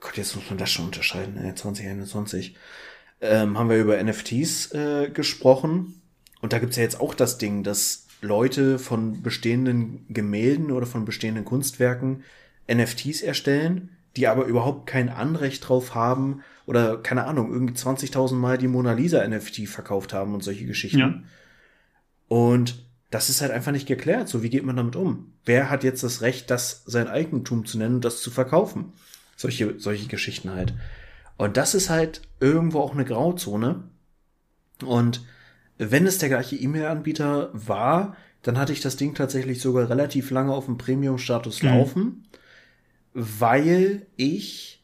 [0.00, 2.56] Gott, jetzt muss man das schon unterscheiden, äh, 2021,
[3.20, 6.00] ähm, haben wir über NFTs äh, gesprochen.
[6.40, 11.04] Und da gibt's ja jetzt auch das Ding, dass Leute von bestehenden Gemälden oder von
[11.04, 12.22] bestehenden Kunstwerken
[12.66, 18.56] NFTs erstellen, die aber überhaupt kein Anrecht drauf haben oder keine Ahnung, irgendwie 20.000 Mal
[18.56, 20.98] die Mona Lisa NFT verkauft haben und solche Geschichten.
[20.98, 21.22] Ja.
[22.28, 24.28] Und das ist halt einfach nicht geklärt.
[24.28, 25.32] So, wie geht man damit um?
[25.44, 28.92] Wer hat jetzt das Recht, das sein Eigentum zu nennen und das zu verkaufen?
[29.36, 30.74] Solche, solche Geschichten halt.
[31.36, 33.84] Und das ist halt irgendwo auch eine Grauzone.
[34.84, 35.24] Und
[35.78, 40.52] wenn es der gleiche E-Mail-Anbieter war, dann hatte ich das Ding tatsächlich sogar relativ lange
[40.52, 41.68] auf dem Premium-Status mhm.
[41.68, 42.28] laufen,
[43.12, 44.82] weil ich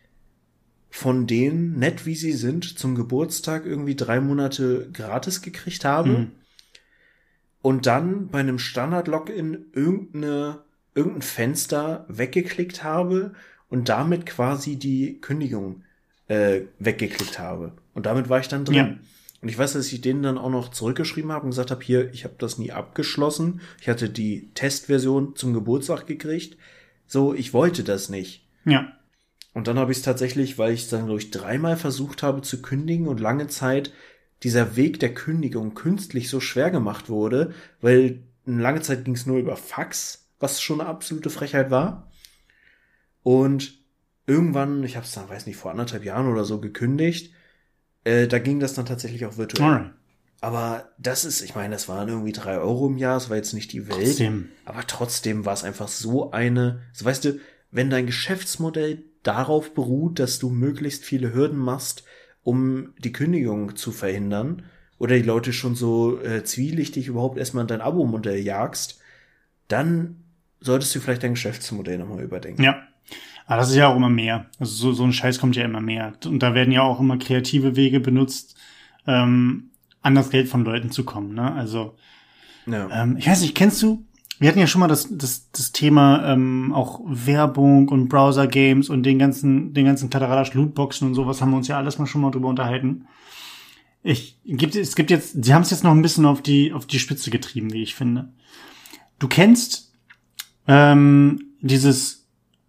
[0.88, 6.10] von denen, nett wie sie sind, zum Geburtstag irgendwie drei Monate gratis gekriegt habe.
[6.10, 6.30] Mhm.
[7.62, 10.60] Und dann bei einem Standard-Login irgendeine,
[10.94, 13.32] irgendein Fenster weggeklickt habe
[13.68, 15.82] und damit quasi die Kündigung
[16.28, 17.72] äh, weggeklickt habe.
[17.92, 18.76] Und damit war ich dann drin.
[18.76, 18.96] Ja.
[19.42, 22.12] Und ich weiß, dass ich denen dann auch noch zurückgeschrieben habe und gesagt habe, hier,
[22.12, 23.60] ich habe das nie abgeschlossen.
[23.80, 26.56] Ich hatte die Testversion zum Geburtstag gekriegt.
[27.06, 28.46] So, ich wollte das nicht.
[28.64, 28.92] Ja.
[29.52, 32.42] Und dann habe ich es tatsächlich, weil ich es dann, glaube ich, dreimal versucht habe
[32.42, 33.92] zu kündigen und lange Zeit
[34.42, 39.38] dieser Weg der Kündigung künstlich so schwer gemacht wurde, weil lange Zeit ging es nur
[39.38, 42.10] über Fax, was schon eine absolute Frechheit war.
[43.22, 43.78] Und
[44.26, 47.34] irgendwann, ich habe es dann, weiß nicht, vor anderthalb Jahren oder so gekündigt.
[48.04, 49.68] Äh, da ging das dann tatsächlich auch virtuell.
[49.68, 49.92] Alright.
[50.40, 53.52] Aber das ist, ich meine, das waren irgendwie drei Euro im Jahr, das war jetzt
[53.52, 54.06] nicht die Welt.
[54.06, 54.48] Trotzdem.
[54.64, 60.18] Aber trotzdem war es einfach so eine, so weißt du, wenn dein Geschäftsmodell darauf beruht,
[60.18, 62.04] dass du möglichst viele Hürden machst,
[62.42, 64.62] um die Kündigung zu verhindern,
[64.98, 69.00] oder die Leute schon so äh, zwielichtig überhaupt erstmal in dein Abo-Modell jagst,
[69.66, 70.16] dann
[70.60, 72.62] solltest du vielleicht dein Geschäftsmodell nochmal überdenken.
[72.62, 72.82] Ja,
[73.46, 74.46] aber das ist ja auch immer mehr.
[74.58, 76.12] Also so, so ein Scheiß kommt ja immer mehr.
[76.26, 78.56] Und da werden ja auch immer kreative Wege benutzt,
[79.06, 79.70] ähm,
[80.02, 81.34] an das Geld von Leuten zu kommen.
[81.34, 81.52] Ne?
[81.52, 81.96] Also,
[82.66, 82.88] ja.
[82.92, 84.04] ähm, ich weiß nicht, kennst du?
[84.40, 89.04] Wir hatten ja schon mal das, das, das Thema ähm, auch Werbung und Browser-Games und
[89.04, 92.22] den ganzen, den ganzen Kladderadatsch Lootboxen und sowas haben wir uns ja alles mal schon
[92.22, 93.06] mal drüber unterhalten.
[94.02, 96.86] Ich, gibt, es gibt jetzt, sie haben es jetzt noch ein bisschen auf die, auf
[96.86, 98.32] die Spitze getrieben, wie ich finde.
[99.18, 99.92] Du kennst
[100.66, 102.20] ähm, dieses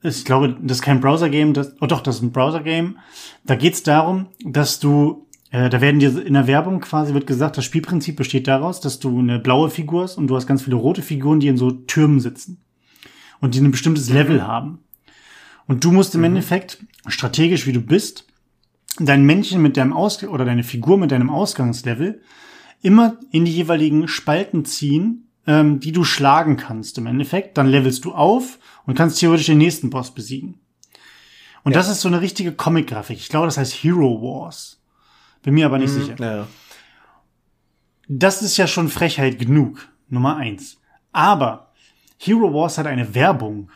[0.03, 2.97] ich glaube, das ist kein Browser-Game, das, oh doch, das ist ein Browser-Game.
[3.45, 7.27] Da geht es darum, dass du, äh, da werden dir in der Werbung quasi wird
[7.27, 10.63] gesagt, das Spielprinzip besteht daraus, dass du eine blaue Figur hast und du hast ganz
[10.63, 12.61] viele rote Figuren, die in so Türmen sitzen
[13.41, 14.15] und die ein bestimmtes mhm.
[14.15, 14.79] Level haben.
[15.67, 16.25] Und du musst im mhm.
[16.25, 18.25] Endeffekt, strategisch wie du bist,
[18.99, 22.21] dein Männchen mit deinem Aus oder deine Figur mit deinem Ausgangslevel
[22.81, 27.57] immer in die jeweiligen Spalten ziehen, ähm, die du schlagen kannst im Endeffekt.
[27.57, 30.59] Dann levelst du auf und kannst theoretisch den nächsten Boss besiegen.
[31.63, 31.77] Und ja.
[31.77, 33.17] das ist so eine richtige Comic-Grafik.
[33.17, 34.80] Ich glaube, das heißt Hero Wars.
[35.43, 36.15] Bin mir aber nicht mhm, sicher.
[36.19, 36.47] Ja.
[38.07, 39.87] Das ist ja schon Frechheit genug.
[40.09, 40.79] Nummer eins.
[41.11, 41.71] Aber
[42.17, 43.71] Hero Wars hat eine Werbung,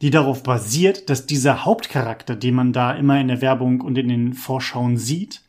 [0.00, 4.08] die darauf basiert, dass dieser Hauptcharakter, den man da immer in der Werbung und in
[4.08, 5.42] den Vorschauen sieht,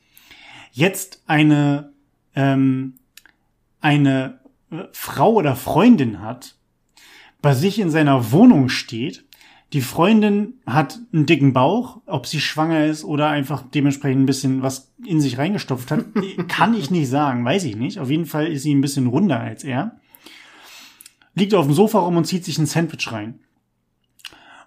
[0.72, 1.92] jetzt eine,
[2.36, 2.96] ähm,
[3.82, 4.40] eine
[4.72, 6.56] äh, Frau oder Freundin hat,
[7.42, 9.26] bei sich in seiner Wohnung steht.
[9.74, 14.64] Die Freundin hat einen dicken Bauch, ob sie schwanger ist oder einfach dementsprechend ein bisschen
[14.64, 16.06] was in sich reingestopft hat,
[16.48, 18.00] kann ich nicht sagen, weiß ich nicht.
[18.00, 20.00] Auf jeden Fall ist sie ein bisschen runder als er.
[21.36, 23.40] Liegt auf dem Sofa rum und zieht sich ein Sandwich rein.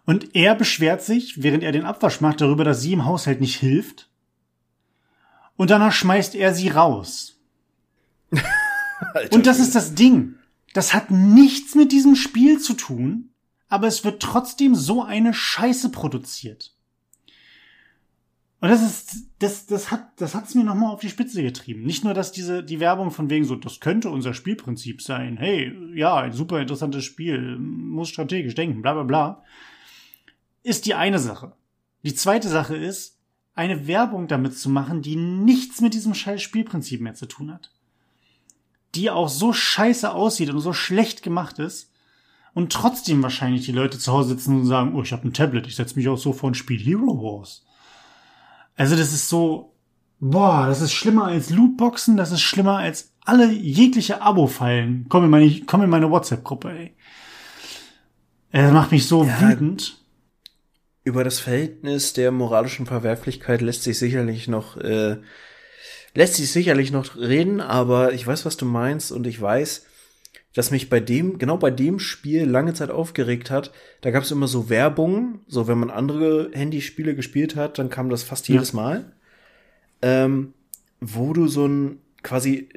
[0.04, 3.56] Und er beschwert sich, während er den Abwasch macht, darüber, dass sie im Haushalt nicht
[3.56, 4.08] hilft.
[5.56, 7.40] Und danach schmeißt er sie raus.
[9.32, 10.36] und das ist das Ding.
[10.74, 13.31] Das hat nichts mit diesem Spiel zu tun,
[13.72, 16.74] aber es wird trotzdem so eine Scheiße produziert.
[18.60, 21.82] Und das ist, das, das hat, das hat's mir nochmal auf die Spitze getrieben.
[21.82, 25.36] Nicht nur, dass diese, die Werbung von wegen so, das könnte unser Spielprinzip sein.
[25.36, 29.44] Hey, ja, ein super interessantes Spiel, muss strategisch denken, bla, bla, bla.
[30.62, 31.52] Ist die eine Sache.
[32.04, 33.18] Die zweite Sache ist,
[33.54, 37.72] eine Werbung damit zu machen, die nichts mit diesem scheiß Spielprinzip mehr zu tun hat
[38.94, 41.91] die auch so scheiße aussieht und so schlecht gemacht ist
[42.54, 45.66] und trotzdem wahrscheinlich die Leute zu Hause sitzen und sagen, oh, ich habe ein Tablet,
[45.66, 47.64] ich setze mich auch so vor ein Spiel Hero Wars.
[48.76, 49.74] Also das ist so,
[50.20, 55.06] boah, das ist schlimmer als Lootboxen, das ist schlimmer als alle jegliche Abo-Fallen.
[55.08, 56.94] Komm in meine, komm in meine WhatsApp-Gruppe, ey.
[58.52, 59.98] Das macht mich so ja, wütend.
[61.04, 65.16] Über das Verhältnis der moralischen Verwerflichkeit lässt sich sicherlich noch äh,
[66.14, 69.86] lässt sich sicherlich noch reden, aber ich weiß, was du meinst und ich weiß,
[70.54, 73.72] dass mich bei dem, genau bei dem Spiel lange Zeit aufgeregt hat.
[74.00, 78.10] Da gab es immer so Werbung, so wenn man andere Handyspiele gespielt hat, dann kam
[78.10, 79.12] das fast jedes Mal.
[80.02, 80.52] Ähm,
[81.00, 82.68] wo du so ein quasi,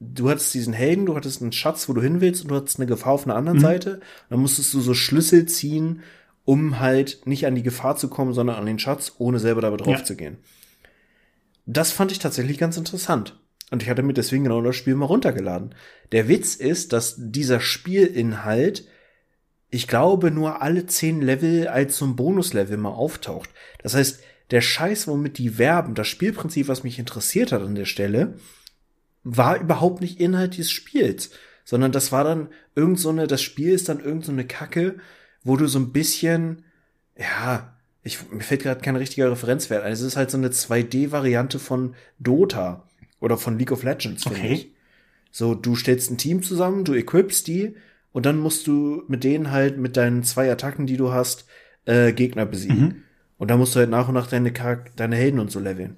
[0.00, 2.78] du hattest diesen Helden, du hattest einen Schatz, wo du hin willst und du hattest
[2.78, 3.62] eine Gefahr auf einer anderen mhm.
[3.62, 4.00] Seite.
[4.30, 6.00] Dann musstest du so Schlüssel ziehen,
[6.44, 9.76] um halt nicht an die Gefahr zu kommen, sondern an den Schatz, ohne selber dabei
[9.76, 10.04] drauf ja.
[10.04, 10.38] zu gehen.
[11.66, 13.38] Das fand ich tatsächlich ganz interessant.
[13.72, 15.74] Und ich hatte mir deswegen genau das Spiel mal runtergeladen.
[16.12, 18.86] Der Witz ist, dass dieser Spielinhalt,
[19.70, 23.48] ich glaube, nur alle zehn Level als so ein Bonuslevel mal auftaucht.
[23.82, 24.20] Das heißt,
[24.50, 28.34] der Scheiß, womit die werben, das Spielprinzip, was mich interessiert hat an der Stelle,
[29.24, 31.30] war überhaupt nicht Inhalt dieses Spiels,
[31.64, 34.96] sondern das war dann irgend so eine, das Spiel ist dann irgend so eine Kacke,
[35.44, 36.66] wo du so ein bisschen,
[37.16, 39.92] ja, ich, mir fällt gerade kein richtiger Referenzwert ein.
[39.92, 42.86] Es ist halt so eine 2D-Variante von Dota
[43.22, 44.52] oder von League of Legends, finde okay.
[44.52, 44.72] ich.
[45.30, 47.74] So, du stellst ein Team zusammen, du equipst die
[48.12, 51.46] und dann musst du mit denen halt mit deinen zwei Attacken, die du hast,
[51.86, 52.80] äh, Gegner besiegen.
[52.80, 52.94] Mhm.
[53.38, 54.52] Und dann musst du halt nach und nach deine,
[54.96, 55.96] deine Helden und so leveln.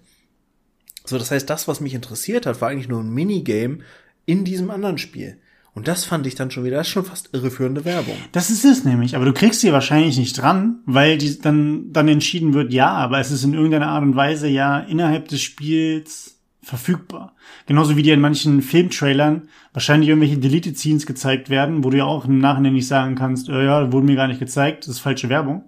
[1.04, 3.78] So, das heißt, das, was mich interessiert hat, war eigentlich nur ein Minigame
[4.26, 5.38] in diesem anderen Spiel.
[5.74, 8.16] Und das fand ich dann schon wieder, das ist schon fast irreführende Werbung.
[8.32, 12.06] Das ist es nämlich, aber du kriegst sie wahrscheinlich nicht dran, weil die dann, dann
[12.06, 16.33] entschieden wird, ja, aber es ist in irgendeiner Art und Weise ja innerhalb des Spiels
[16.64, 17.34] verfügbar.
[17.66, 22.04] Genauso wie dir in manchen Filmtrailern wahrscheinlich irgendwelche Deleted Scenes gezeigt werden, wo du ja
[22.04, 25.00] auch im Nachhinein nicht sagen kannst, äh, ja, wurde mir gar nicht gezeigt, das ist
[25.00, 25.64] falsche Werbung.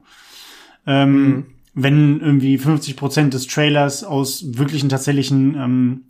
[0.87, 1.47] Ähm, mhm.
[1.75, 6.05] Wenn irgendwie 50 Prozent des Trailers aus wirklichen tatsächlichen ähm,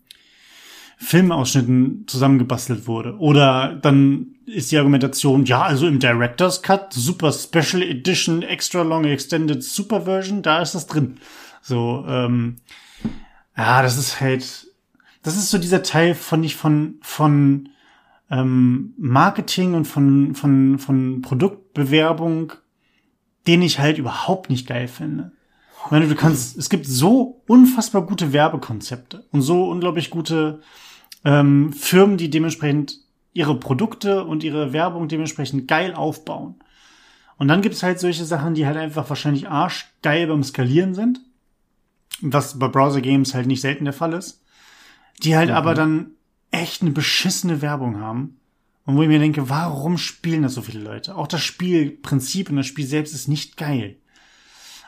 [0.99, 3.18] Filmausschnitten zusammengebastelt wurde.
[3.18, 9.05] Oder dann ist die Argumentation, ja, also im Director's Cut, Super Special Edition, Extra Long
[9.05, 11.18] Extended Super Version, da ist das drin.
[11.61, 12.57] So, ähm,
[13.57, 14.65] ja, das ist halt,
[15.26, 17.70] das ist so dieser Teil von ich von, von
[18.30, 22.52] ähm, Marketing und von, von, von Produktbewerbung,
[23.48, 25.32] den ich halt überhaupt nicht geil finde.
[25.84, 30.60] Ich meine, du kannst, es gibt so unfassbar gute Werbekonzepte und so unglaublich gute
[31.24, 33.00] ähm, Firmen, die dementsprechend
[33.32, 36.54] ihre Produkte und ihre Werbung dementsprechend geil aufbauen.
[37.36, 41.18] Und dann gibt's halt solche Sachen, die halt einfach wahrscheinlich arschgeil beim Skalieren sind.
[42.20, 44.45] Was bei Browser Games halt nicht selten der Fall ist.
[45.22, 45.54] Die halt mhm.
[45.56, 46.10] aber dann
[46.50, 48.36] echt eine beschissene Werbung haben.
[48.84, 51.16] Und wo ich mir denke, warum spielen das so viele Leute?
[51.16, 53.96] Auch das Spielprinzip und das Spiel selbst ist nicht geil.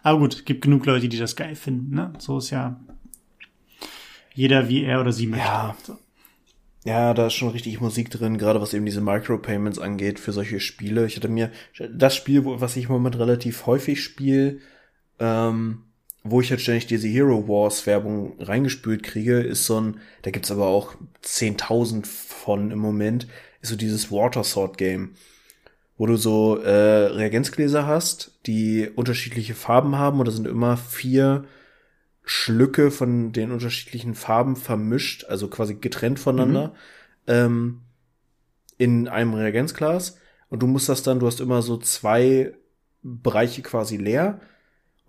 [0.03, 2.13] Aber gut, gibt genug Leute, die das geil finden, ne?
[2.19, 2.79] So ist ja
[4.35, 5.45] jeder wie er oder sie möchte.
[5.45, 5.77] Ja.
[6.85, 10.61] Ja, da ist schon richtig Musik drin, gerade was eben diese Micropayments angeht für solche
[10.61, 11.07] Spiele.
[11.07, 11.51] Ich hatte mir
[11.91, 14.61] das Spiel, was ich im Moment relativ häufig spiele,
[15.19, 15.83] ähm,
[16.31, 20.51] wo ich halt ständig diese Hero Wars Werbung reingespült kriege, ist so ein, da gibt's
[20.51, 23.27] aber auch 10.000 von im Moment,
[23.61, 25.15] ist so dieses Water Sword Game,
[25.97, 31.45] wo du so äh, Reagenzgläser hast, die unterschiedliche Farben haben und da sind immer vier
[32.25, 36.75] Schlücke von den unterschiedlichen Farben vermischt, also quasi getrennt voneinander, mhm.
[37.27, 37.81] ähm,
[38.77, 40.19] in einem Reagenzglas.
[40.51, 42.53] Und du musst das dann, du hast immer so zwei
[43.03, 44.41] Bereiche quasi leer.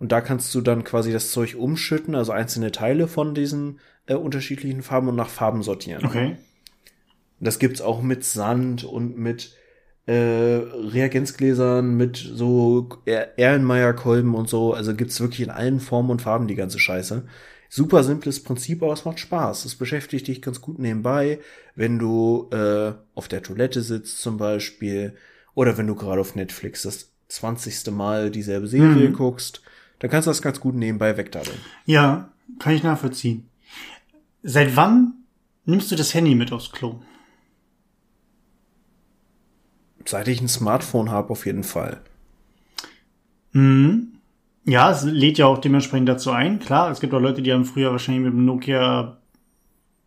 [0.00, 4.14] Und da kannst du dann quasi das Zeug umschütten, also einzelne Teile von diesen äh,
[4.14, 6.04] unterschiedlichen Farben und nach Farben sortieren.
[6.04, 6.36] Okay.
[7.38, 9.54] Das gibt's auch mit Sand und mit
[10.06, 14.72] äh, Reagenzgläsern, mit so Erlenmeyer-Kolben und so.
[14.72, 17.24] Also gibt's wirklich in allen Formen und Farben die ganze Scheiße.
[17.68, 19.66] Super simples Prinzip, aber es macht Spaß.
[19.66, 21.38] Es beschäftigt dich ganz gut nebenbei,
[21.76, 25.14] wenn du äh, auf der Toilette sitzt zum Beispiel
[25.54, 29.12] oder wenn du gerade auf Netflix das zwanzigste Mal dieselbe Serie mhm.
[29.12, 29.62] guckst.
[30.00, 31.58] Dann kannst du das ganz gut nebenbei wegdaddeln.
[31.84, 33.48] Ja, kann ich nachvollziehen.
[34.42, 35.14] Seit wann
[35.66, 37.00] nimmst du das Handy mit aufs Klo?
[40.04, 42.00] Seit ich ein Smartphone habe, auf jeden Fall.
[43.52, 44.14] Mhm.
[44.64, 46.58] Ja, es lädt ja auch dementsprechend dazu ein.
[46.58, 49.18] Klar, es gibt auch Leute, die haben früher wahrscheinlich mit dem Nokia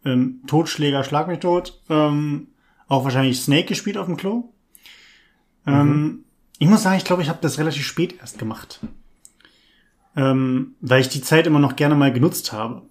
[0.05, 2.47] ähm, Totschläger Schlag mich tot, ähm,
[2.87, 4.49] auch wahrscheinlich Snake gespielt auf dem Klo.
[5.65, 6.23] Ähm, mhm.
[6.57, 8.79] Ich muss sagen, ich glaube, ich habe das relativ spät erst gemacht.
[10.15, 12.83] Ähm, weil ich die Zeit immer noch gerne mal genutzt habe.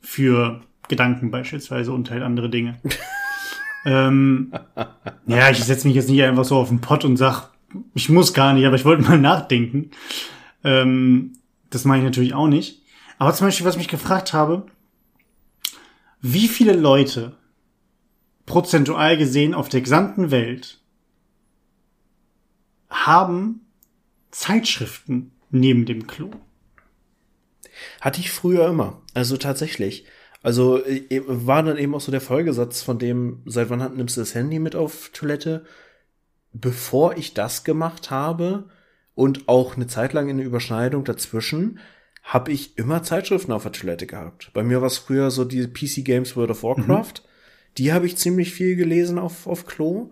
[0.00, 2.80] Für Gedanken beispielsweise und halt andere Dinge.
[3.86, 4.52] ähm,
[5.26, 7.50] ja, ich setze mich jetzt nicht einfach so auf den Pott und sag,
[7.94, 9.90] ich muss gar nicht, aber ich wollte mal nachdenken.
[10.64, 11.32] Ähm,
[11.70, 12.82] das mache ich natürlich auch nicht.
[13.18, 14.66] Aber zum Beispiel, was ich mich gefragt habe,
[16.20, 17.36] wie viele Leute
[18.46, 20.80] prozentual gesehen auf der gesamten Welt
[22.88, 23.60] haben
[24.30, 26.30] Zeitschriften neben dem Klo?
[28.00, 29.02] Hatte ich früher immer.
[29.14, 30.06] Also tatsächlich.
[30.42, 34.20] Also äh, war dann eben auch so der Folgesatz von dem, seit wann nimmst du
[34.20, 35.64] das Handy mit auf Toilette?
[36.52, 38.68] Bevor ich das gemacht habe
[39.14, 41.80] und auch eine Zeit lang in der Überschneidung dazwischen,
[42.22, 44.50] habe ich immer Zeitschriften auf der Toilette gehabt.
[44.52, 47.22] Bei mir war es früher so die PC Games World of Warcraft.
[47.22, 47.28] Mhm.
[47.78, 50.10] Die habe ich ziemlich viel gelesen auf, auf Klo.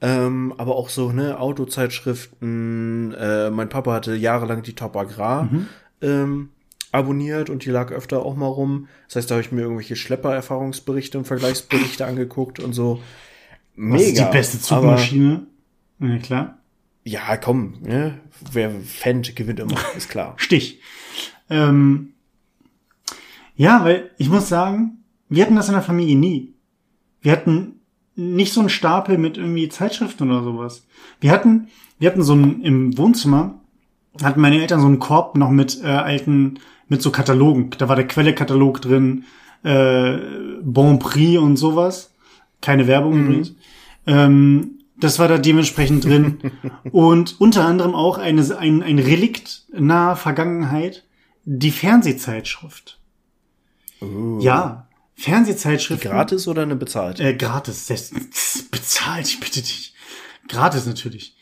[0.00, 3.14] Ähm, aber auch so, ne, Autozeitschriften.
[3.14, 5.44] Äh, mein Papa hatte jahrelang die Top Agrar.
[5.44, 5.68] Mhm.
[6.00, 6.48] Ähm,
[6.94, 8.88] abonniert und die lag öfter auch mal rum.
[9.06, 13.02] Das heißt, da habe ich mir irgendwelche Schlepper-Erfahrungsberichte und Vergleichsberichte angeguckt und so.
[13.74, 13.96] Mega.
[13.96, 15.46] Was ist die beste Zugmaschine?
[16.00, 16.58] Aber, ja, klar.
[17.02, 18.20] Ja, komm, ne?
[18.52, 20.34] wer Fendt gewinnt immer, ist klar.
[20.36, 20.80] Stich.
[21.50, 22.14] Ähm,
[23.56, 26.54] ja, weil ich muss sagen, wir hatten das in der Familie nie.
[27.20, 27.80] Wir hatten
[28.16, 30.86] nicht so einen Stapel mit irgendwie Zeitschriften oder sowas.
[31.20, 31.68] Wir hatten,
[31.98, 33.60] wir hatten so ein, im Wohnzimmer,
[34.22, 36.60] hatten meine Eltern so einen Korb noch mit äh, alten
[36.94, 37.70] mit so Katalogen.
[37.76, 39.24] Da war der Quelle-Katalog drin,
[39.64, 40.16] äh,
[40.62, 42.12] Bon Prix und sowas.
[42.60, 43.24] Keine Werbung mhm.
[43.24, 43.54] übrigens.
[44.06, 46.38] Ähm, das war da dementsprechend drin.
[46.92, 51.04] und unter anderem auch eine, ein, ein Relikt naher Vergangenheit,
[51.44, 53.00] die Fernsehzeitschrift.
[54.00, 54.38] Uh.
[54.40, 56.02] Ja, Fernsehzeitschrift.
[56.02, 57.24] Gratis oder eine bezahlte?
[57.24, 57.88] Äh, gratis.
[58.70, 59.94] Bezahlt, ich bitte dich.
[60.46, 61.36] Gratis natürlich.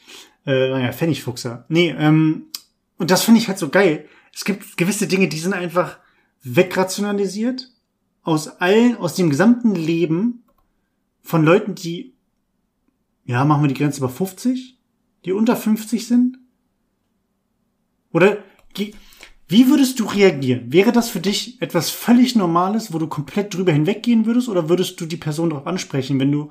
[0.47, 1.67] Äh, naja, Pfennigfuchser.
[1.69, 2.47] Nee, ähm,
[2.97, 5.99] und das finde ich halt so geil es gibt gewisse Dinge, die sind einfach
[6.43, 7.71] wegrationalisiert
[8.23, 10.45] aus allen, aus dem gesamten Leben
[11.23, 12.15] von Leuten, die,
[13.25, 14.79] ja, machen wir die Grenze über 50,
[15.25, 16.39] die unter 50 sind?
[18.13, 18.39] Oder,
[19.49, 20.73] wie würdest du reagieren?
[20.73, 25.01] Wäre das für dich etwas völlig Normales, wo du komplett drüber hinweggehen würdest, oder würdest
[25.01, 26.51] du die Person darauf ansprechen, wenn du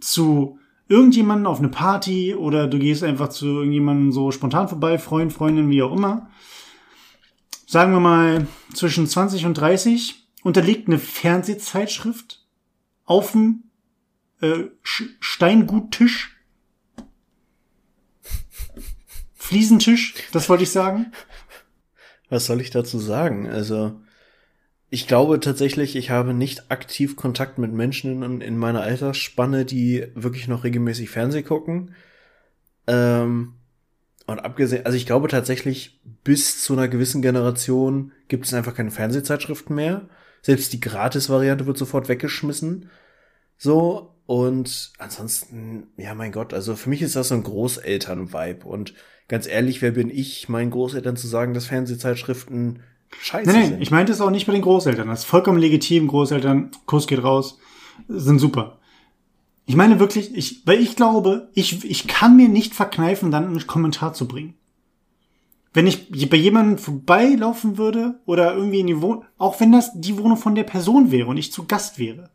[0.00, 0.58] zu
[0.88, 5.68] irgendjemanden auf eine Party oder du gehst einfach zu irgendjemandem so spontan vorbei, Freund, Freundin,
[5.70, 6.30] wie auch immer,
[7.68, 12.46] sagen wir mal, zwischen 20 und 30, unterliegt eine Fernsehzeitschrift
[13.04, 13.64] auf dem
[14.40, 16.34] äh, Steinguttisch.
[19.34, 21.12] Fliesentisch, das wollte ich sagen.
[22.30, 23.46] Was soll ich dazu sagen?
[23.46, 24.00] Also,
[24.88, 30.06] ich glaube tatsächlich, ich habe nicht aktiv Kontakt mit Menschen in, in meiner Altersspanne, die
[30.14, 31.94] wirklich noch regelmäßig Fernseh gucken.
[32.86, 33.57] Ähm,
[34.28, 38.90] und abgesehen, also ich glaube tatsächlich, bis zu einer gewissen Generation gibt es einfach keine
[38.90, 40.02] Fernsehzeitschriften mehr.
[40.42, 42.90] Selbst die Gratis-Variante wird sofort weggeschmissen.
[43.56, 48.66] So, und ansonsten, ja, mein Gott, also für mich ist das so ein Großeltern-Vibe.
[48.66, 48.92] Und
[49.28, 52.80] ganz ehrlich, wer bin ich, meinen Großeltern zu sagen, dass Fernsehzeitschriften
[53.22, 53.82] scheiße nein, nein, sind?
[53.82, 55.08] Ich meinte es auch nicht bei den Großeltern.
[55.08, 56.06] Das ist vollkommen legitim.
[56.06, 57.58] Großeltern, Kurs geht raus,
[58.08, 58.77] sind super.
[59.68, 63.66] Ich meine wirklich, ich, weil ich glaube, ich, ich kann mir nicht verkneifen, dann einen
[63.66, 64.54] Kommentar zu bringen.
[65.74, 70.16] Wenn ich bei jemandem vorbeilaufen würde oder irgendwie in die Wohnung, auch wenn das die
[70.16, 72.30] Wohnung von der Person wäre und ich zu Gast wäre,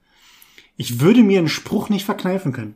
[0.77, 2.75] ich würde mir einen Spruch nicht verkneifen können.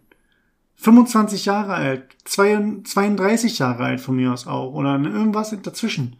[0.77, 6.15] 25 Jahre alt, 32 Jahre alt von mir aus auch oder irgendwas dazwischen.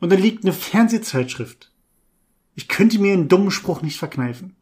[0.00, 1.70] Und da liegt eine Fernsehzeitschrift.
[2.54, 4.56] Ich könnte mir einen dummen Spruch nicht verkneifen.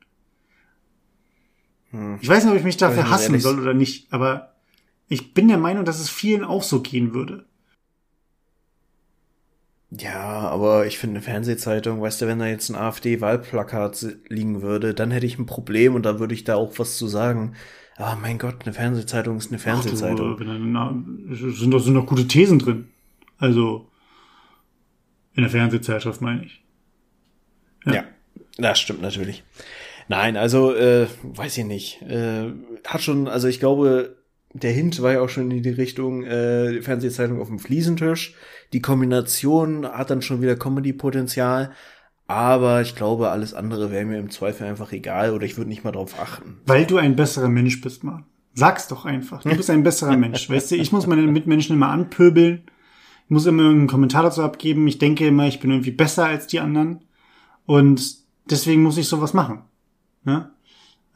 [1.90, 2.18] Hm.
[2.20, 3.42] Ich weiß nicht, ob ich mich dafür hassen ehrlich.
[3.42, 4.54] soll oder nicht, aber
[5.08, 7.44] ich bin der Meinung, dass es vielen auch so gehen würde.
[9.90, 14.94] Ja, aber ich finde eine Fernsehzeitung, weißt du, wenn da jetzt ein AfD-Wahlplakat liegen würde,
[14.94, 17.54] dann hätte ich ein Problem und da würde ich da auch was zu sagen.
[17.96, 20.34] Ah, mein Gott, eine Fernsehzeitung ist eine Fernsehzeitung.
[20.34, 22.88] Ach, du, na, sind, doch, sind doch gute Thesen drin.
[23.38, 23.88] Also,
[25.34, 26.62] in der Fernsehzeitschrift meine ich.
[27.86, 27.94] Ja.
[27.94, 28.04] ja,
[28.58, 29.44] das stimmt natürlich.
[30.08, 32.02] Nein, also, äh, weiß ich nicht.
[32.02, 32.52] Äh,
[32.86, 34.16] hat schon, also ich glaube,
[34.52, 38.34] der Hint war ja auch schon in die Richtung äh, Fernsehzeitung auf dem Fliesentisch.
[38.72, 41.72] Die Kombination hat dann schon wieder Comedy-Potenzial.
[42.28, 45.84] Aber ich glaube, alles andere wäre mir im Zweifel einfach egal oder ich würde nicht
[45.84, 46.58] mal drauf achten.
[46.66, 48.24] Weil du ein besserer Mensch bist, Mann.
[48.54, 49.42] Sag's doch einfach.
[49.42, 50.50] Du bist ein besserer Mensch.
[50.50, 52.62] Weißt du, ich muss meine Mitmenschen immer anpöbeln.
[53.24, 54.88] Ich muss immer irgendeinen Kommentar dazu abgeben.
[54.88, 57.04] Ich denke immer, ich bin irgendwie besser als die anderen.
[57.64, 58.16] Und
[58.50, 59.62] deswegen muss ich sowas machen.
[60.26, 60.50] Ja?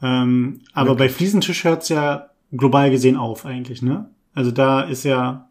[0.01, 4.09] Ähm, aber bei Fliesentisch hört's ja global gesehen auf eigentlich, ne?
[4.33, 5.49] Also da ist ja,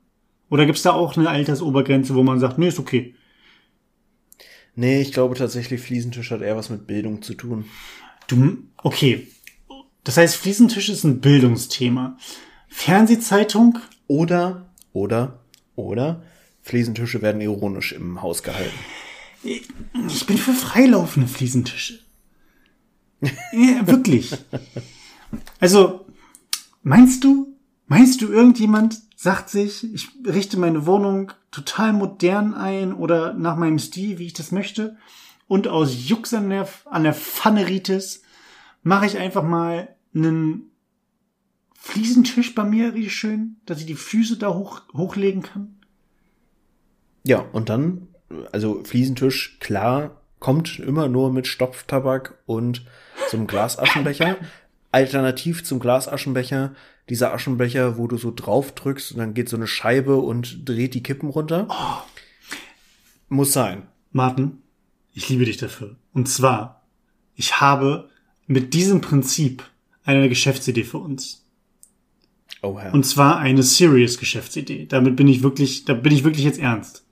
[0.48, 3.14] oder gibt's da auch eine Altersobergrenze, wo man sagt, nee, ist okay?
[4.74, 7.66] Nee, ich glaube tatsächlich, Fliesentisch hat eher was mit Bildung zu tun.
[8.26, 9.28] Du, okay.
[10.04, 12.16] Das heißt, Fliesentisch ist ein Bildungsthema.
[12.68, 13.78] Fernsehzeitung?
[14.06, 15.40] Oder, oder,
[15.76, 16.22] oder,
[16.62, 18.78] Fliesentische werden ironisch im Haus gehalten.
[19.42, 22.00] Ich bin für freilaufende Fliesentische.
[23.52, 24.36] Ja, wirklich.
[25.58, 26.06] Also,
[26.82, 33.34] Meinst du, meinst du, irgendjemand sagt sich, ich richte meine Wohnung total modern ein oder
[33.34, 34.96] nach meinem Stil, wie ich das möchte,
[35.46, 38.22] und aus Jux an der, an der Pfanneritis
[38.82, 40.70] mache ich einfach mal einen
[41.74, 45.76] Fliesentisch bei mir richtig schön, dass ich die Füße da hoch, hochlegen kann?
[47.24, 48.08] Ja, und dann,
[48.52, 52.86] also Fliesentisch, klar, kommt immer nur mit Stopftabak und
[53.36, 54.36] einem Glasaschenbecher.
[54.92, 56.74] Alternativ zum Glasaschenbecher,
[57.08, 60.94] dieser Aschenbecher, wo du so drauf drückst und dann geht so eine Scheibe und dreht
[60.94, 61.68] die Kippen runter.
[61.70, 62.02] Oh.
[63.28, 63.86] Muss sein.
[64.10, 64.58] Martin,
[65.12, 65.96] ich liebe dich dafür.
[66.12, 66.84] Und zwar,
[67.36, 68.08] ich habe
[68.46, 69.62] mit diesem Prinzip
[70.04, 71.46] eine Geschäftsidee für uns.
[72.62, 72.92] Oh, Herr.
[72.92, 74.86] Und zwar eine serious Geschäftsidee.
[74.86, 77.04] Damit bin ich wirklich, da bin ich wirklich jetzt ernst.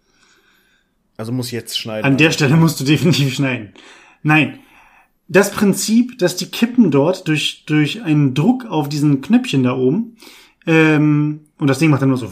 [1.16, 2.04] Also muss ich jetzt schneiden.
[2.04, 3.72] An der Stelle musst du definitiv schneiden.
[4.22, 4.60] Nein,
[5.28, 10.16] das Prinzip, dass die Kippen dort durch, durch einen Druck auf diesen Knöpfchen da oben,
[10.66, 12.30] ähm, und das Ding macht dann nur so,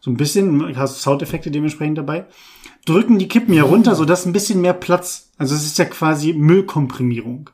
[0.00, 2.26] so ein bisschen, hast Soundeffekte dementsprechend dabei,
[2.84, 6.32] drücken die Kippen ja runter, sodass ein bisschen mehr Platz, also es ist ja quasi
[6.32, 7.50] Müllkomprimierung.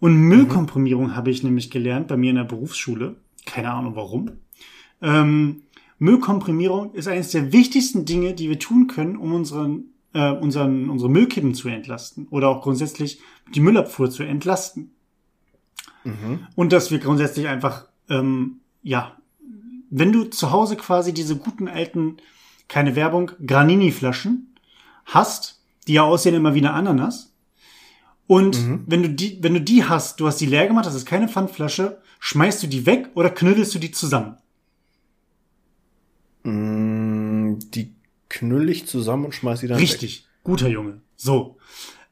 [0.00, 1.16] Und Müllkomprimierung mhm.
[1.16, 3.16] habe ich nämlich gelernt bei mir in der Berufsschule.
[3.44, 4.32] Keine Ahnung warum.
[5.02, 5.62] Ähm,
[5.98, 11.10] Müllkomprimierung ist eines der wichtigsten Dinge, die wir tun können, um unseren äh, unseren, unsere
[11.10, 13.20] Müllkippen zu entlasten oder auch grundsätzlich
[13.54, 14.92] die Müllabfuhr zu entlasten.
[16.04, 16.46] Mhm.
[16.54, 19.16] Und dass wir grundsätzlich einfach, ähm, ja,
[19.90, 22.18] wenn du zu Hause quasi diese guten alten,
[22.68, 24.54] keine Werbung, Granini-Flaschen
[25.04, 27.30] hast, die ja aussehen immer wie eine Ananas,
[28.30, 28.84] und mhm.
[28.86, 31.26] wenn du die, wenn du die hast, du hast die leer gemacht, das ist keine
[31.26, 34.36] Pfandflasche, schmeißt du die weg oder knüttelst du die zusammen?
[36.44, 36.79] Mm,
[38.30, 40.28] die knüll ich zusammen und schmeiß sie dann Richtig, weg.
[40.44, 41.00] guter Junge.
[41.16, 41.56] So.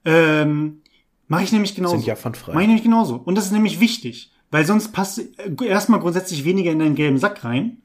[0.05, 0.83] Ähm,
[1.27, 1.97] Mache ich nämlich genauso.
[1.97, 2.53] Sind ja pfandfrei.
[2.53, 3.17] Mache ich nämlich genauso.
[3.17, 7.19] Und das ist nämlich wichtig, weil sonst passt äh, erstmal grundsätzlich weniger in deinen gelben
[7.19, 7.79] Sack rein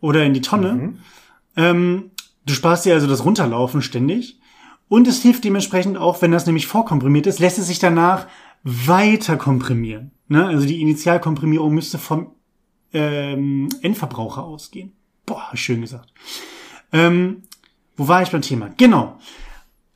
[0.00, 0.72] oder in die Tonne.
[0.72, 0.98] Mhm.
[1.56, 2.10] Ähm,
[2.46, 4.38] du sparst dir also das Runterlaufen ständig.
[4.88, 8.28] Und es hilft dementsprechend auch, wenn das nämlich vorkomprimiert ist, lässt es sich danach
[8.62, 10.12] weiter komprimieren.
[10.28, 10.46] Ne?
[10.46, 12.32] Also die Initialkomprimierung müsste vom
[12.92, 14.92] ähm, Endverbraucher ausgehen.
[15.24, 16.12] Boah, schön gesagt.
[16.92, 17.42] Ähm,
[17.96, 18.70] wo war ich beim Thema?
[18.76, 19.18] Genau.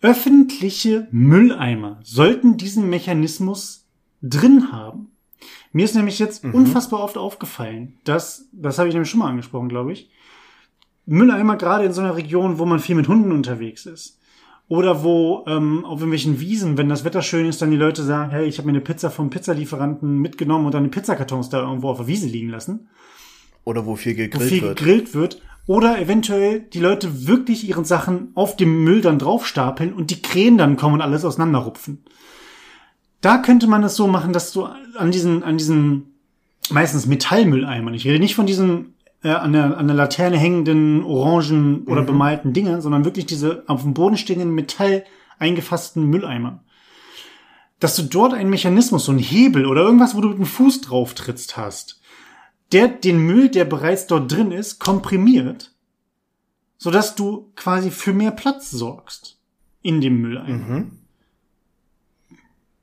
[0.03, 3.87] Öffentliche Mülleimer sollten diesen Mechanismus
[4.23, 5.09] drin haben.
[5.73, 6.55] Mir ist nämlich jetzt mhm.
[6.55, 10.11] unfassbar oft aufgefallen, dass, das habe ich nämlich schon mal angesprochen, glaube ich,
[11.07, 14.19] Mülleimer gerade in so einer Region, wo man viel mit Hunden unterwegs ist.
[14.69, 18.31] Oder wo ähm, auf irgendwelchen Wiesen, wenn das Wetter schön ist, dann die Leute sagen,
[18.31, 21.89] hey, ich habe mir eine Pizza vom Pizzalieferanten mitgenommen und dann die Pizzakartons da irgendwo
[21.89, 22.89] auf der Wiese liegen lassen.
[23.65, 24.79] Oder wo viel gegrillt wo viel wird.
[24.79, 25.43] gegrillt wird.
[25.71, 30.59] Oder eventuell die Leute wirklich ihren Sachen auf dem Müll dann draufstapeln und die Krähen
[30.59, 32.03] dann kommen und alles auseinanderrupfen.
[33.21, 36.17] Da könnte man es so machen, dass du an diesen, an diesen
[36.71, 41.85] meistens Metallmülleimern, ich rede nicht von diesen äh, an, der, an der Laterne hängenden orangen
[41.85, 42.07] oder mhm.
[42.07, 45.05] bemalten Dinge, sondern wirklich diese auf dem Boden stehenden Metall
[45.39, 46.63] eingefassten Mülleimern.
[47.79, 50.81] Dass du dort einen Mechanismus, so einen Hebel oder irgendwas, wo du mit dem Fuß
[50.81, 52.00] drauf trittst hast,
[52.73, 55.73] der den Müll, der bereits dort drin ist, komprimiert,
[56.79, 59.39] sodass du quasi für mehr Platz sorgst
[59.83, 60.69] in dem Mülleimer.
[60.69, 60.91] Mhm.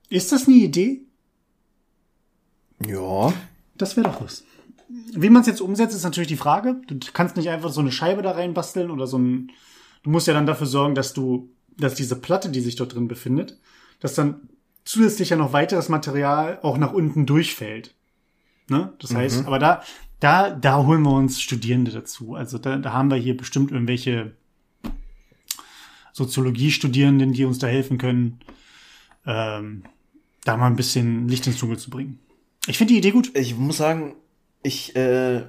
[0.08, 1.02] Ist das eine Idee?
[2.86, 3.32] Ja.
[3.76, 4.44] Das wäre doch was.
[4.88, 6.80] Wie man es jetzt umsetzt, ist natürlich die Frage.
[6.86, 9.48] Du kannst nicht einfach so eine Scheibe da reinbasteln oder so ein.
[9.48, 9.54] Du
[10.02, 13.08] du musst ja dann dafür sorgen, dass du, dass diese Platte, die sich dort drin
[13.08, 13.58] befindet,
[14.00, 14.48] dass dann
[14.84, 17.94] zusätzlich ja noch weiteres Material auch nach unten durchfällt.
[18.68, 18.92] Ne?
[19.00, 19.46] Das heißt, mhm.
[19.46, 19.82] aber da,
[20.20, 22.34] da, da holen wir uns Studierende dazu.
[22.34, 24.32] Also da, da haben wir hier bestimmt irgendwelche
[26.12, 28.40] Soziologie-Studierenden, die uns da helfen können,
[29.26, 29.84] ähm,
[30.44, 32.18] da mal ein bisschen Licht ins Dunkel zu bringen.
[32.66, 33.30] Ich finde die Idee gut.
[33.34, 34.16] Ich muss sagen,
[34.62, 35.44] ich äh,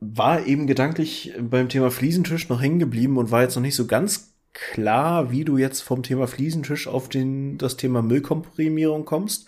[0.00, 3.86] war eben gedanklich beim Thema Fliesentisch noch hängen geblieben und war jetzt noch nicht so
[3.86, 9.46] ganz klar, wie du jetzt vom Thema Fliesentisch auf den, das Thema Müllkomprimierung kommst.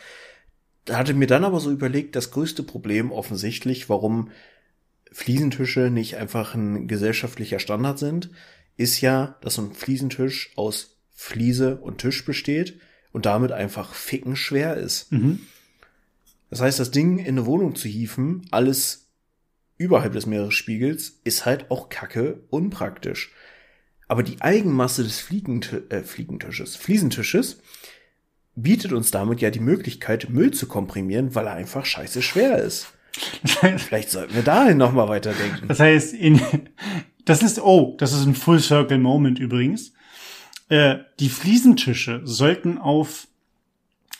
[0.86, 4.30] Da hatte mir dann aber so überlegt, das größte Problem offensichtlich, warum
[5.12, 8.30] Fliesentische nicht einfach ein gesellschaftlicher Standard sind,
[8.76, 12.78] ist ja, dass so ein Fliesentisch aus Fliese und Tisch besteht
[13.12, 15.10] und damit einfach ficken schwer ist.
[15.10, 15.40] Mhm.
[16.50, 19.08] Das heißt, das Ding in eine Wohnung zu hieven, alles
[19.78, 23.32] überhalb des Meeresspiegels, ist halt auch kacke unpraktisch.
[24.06, 27.58] Aber die Eigenmasse des Fliegent äh, Fliegentisches, Fliesentisches
[28.56, 32.92] bietet uns damit ja die Möglichkeit, Müll zu komprimieren, weil er einfach scheiße schwer ist.
[33.76, 35.68] Vielleicht sollten wir dahin nochmal weiterdenken.
[35.68, 36.40] Das heißt, in,
[37.24, 39.92] das ist, oh, das ist ein Full Circle Moment übrigens.
[40.68, 43.28] Äh, die Fliesentische sollten auf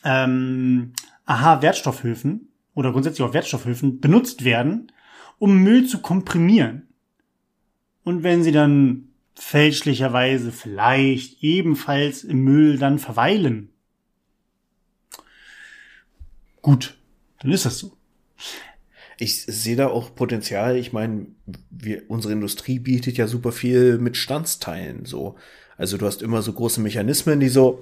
[0.05, 0.93] ähm,
[1.25, 4.93] AHA-Wertstoffhöfen oder grundsätzlich auf Wertstoffhöfen benutzt werden,
[5.39, 6.89] um Müll zu komprimieren.
[8.05, 13.71] Und wenn sie dann fälschlicherweise vielleicht ebenfalls im Müll dann verweilen,
[16.67, 16.99] gut,
[17.39, 17.97] dann ist das so.
[19.19, 20.77] Ich sehe da auch Potenzial.
[20.77, 21.29] Ich meine,
[21.71, 25.37] wir, unsere Industrie bietet ja super viel mit Standsteilen, so.
[25.77, 27.79] Also du hast immer so große Mechanismen, die so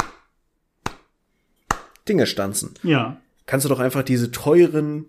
[2.06, 2.74] Dinge stanzen.
[2.82, 3.22] Ja.
[3.46, 5.06] Kannst du doch einfach diese teuren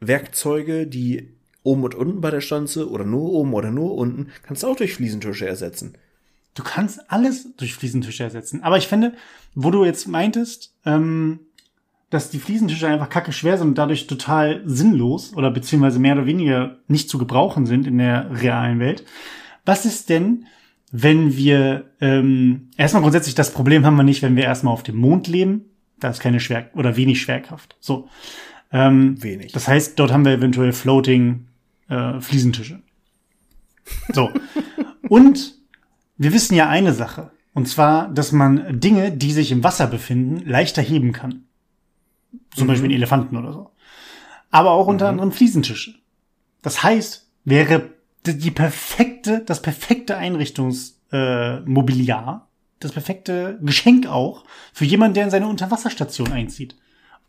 [0.00, 4.62] Werkzeuge, die oben und unten bei der Stanze oder nur oben oder nur unten, kannst
[4.62, 5.96] du auch durch Fliesentische ersetzen.
[6.52, 8.62] Du kannst alles durch Fliesentische ersetzen.
[8.62, 9.14] Aber ich finde,
[9.54, 11.40] wo du jetzt meintest, ähm,
[12.14, 16.26] dass die Fliesentische einfach kacke schwer sind und dadurch total sinnlos oder beziehungsweise mehr oder
[16.26, 19.04] weniger nicht zu gebrauchen sind in der realen Welt.
[19.64, 20.46] Was ist denn,
[20.92, 24.96] wenn wir ähm, erstmal grundsätzlich das Problem haben wir nicht, wenn wir erstmal auf dem
[24.96, 25.64] Mond leben,
[25.98, 27.76] da ist keine Schwer oder wenig Schwerkraft.
[27.80, 28.08] So.
[28.72, 29.52] Ähm, wenig.
[29.52, 31.46] Das heißt, dort haben wir eventuell Floating
[31.88, 32.80] äh, Fliesentische.
[34.12, 34.30] So.
[35.08, 35.54] und
[36.16, 37.32] wir wissen ja eine Sache.
[37.54, 41.44] Und zwar, dass man Dinge, die sich im Wasser befinden, leichter heben kann.
[42.54, 42.68] Zum mhm.
[42.68, 43.70] Beispiel Elefanten oder so.
[44.50, 45.10] Aber auch unter mhm.
[45.10, 45.94] anderem Fliesentische.
[46.62, 47.90] Das heißt, wäre
[48.26, 52.48] die perfekte, das perfekte Einrichtungsmobiliar, äh,
[52.80, 56.76] das perfekte Geschenk auch für jemanden, der in seine Unterwasserstation einzieht.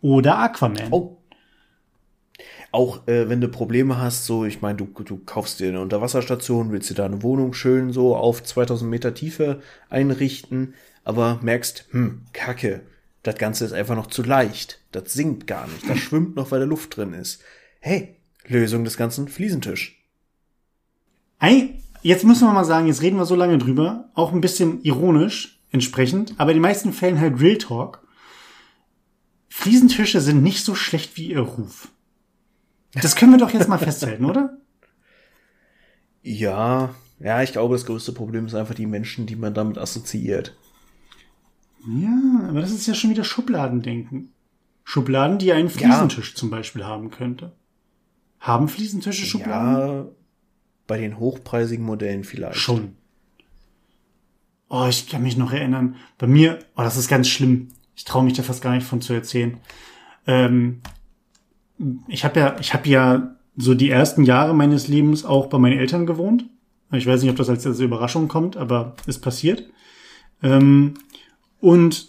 [0.02, 0.88] Oder Aquaman.
[0.92, 1.18] Oh.
[2.72, 6.72] Auch äh, wenn du Probleme hast, so, ich meine, du, du kaufst dir eine Unterwasserstation,
[6.72, 12.24] willst dir da eine Wohnung schön so auf 2000 Meter Tiefe einrichten, aber merkst, hm,
[12.34, 12.82] Kacke,
[13.26, 14.80] das Ganze ist einfach noch zu leicht.
[14.92, 15.90] Das sinkt gar nicht.
[15.90, 17.42] Das schwimmt noch, weil da Luft drin ist.
[17.80, 20.00] Hey, Lösung des ganzen Fliesentisch.
[21.40, 24.84] Ei, jetzt müssen wir mal sagen, jetzt reden wir so lange drüber, auch ein bisschen
[24.84, 28.08] ironisch entsprechend, aber in den meisten Fällen halt Real Talk.
[29.50, 31.88] Fliesentische sind nicht so schlecht wie ihr Ruf.
[32.94, 34.58] Das können wir doch jetzt mal festhalten, oder?
[36.22, 40.56] Ja, ja, ich glaube, das größte Problem ist einfach die Menschen, die man damit assoziiert.
[41.88, 44.32] Ja, aber das ist ja schon wieder Schubladendenken.
[44.84, 46.36] Schubladen, die einen Fliesentisch ja.
[46.36, 47.54] zum Beispiel haben könnte.
[48.40, 49.78] Haben Fliesentische Schubladen?
[49.78, 50.06] Ja,
[50.88, 52.58] bei den hochpreisigen Modellen vielleicht.
[52.58, 52.96] Schon.
[54.70, 55.96] Oh, ich kann mich noch erinnern.
[56.18, 57.70] Bei mir, oh, das ist ganz schlimm.
[57.96, 59.58] Ich traue mich da fast gar nicht von zu erzählen.
[60.28, 60.82] Ähm,
[62.08, 65.80] ich habe ja, ich habe ja so die ersten Jahre meines Lebens auch bei meinen
[65.80, 66.46] Eltern gewohnt.
[66.92, 69.64] Ich weiß nicht, ob das als, als Überraschung kommt, aber ist passiert.
[70.44, 70.96] Ähm,
[71.66, 72.08] und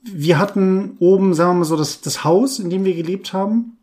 [0.00, 3.78] wir hatten oben, sagen wir mal so, das, das Haus, in dem wir gelebt haben,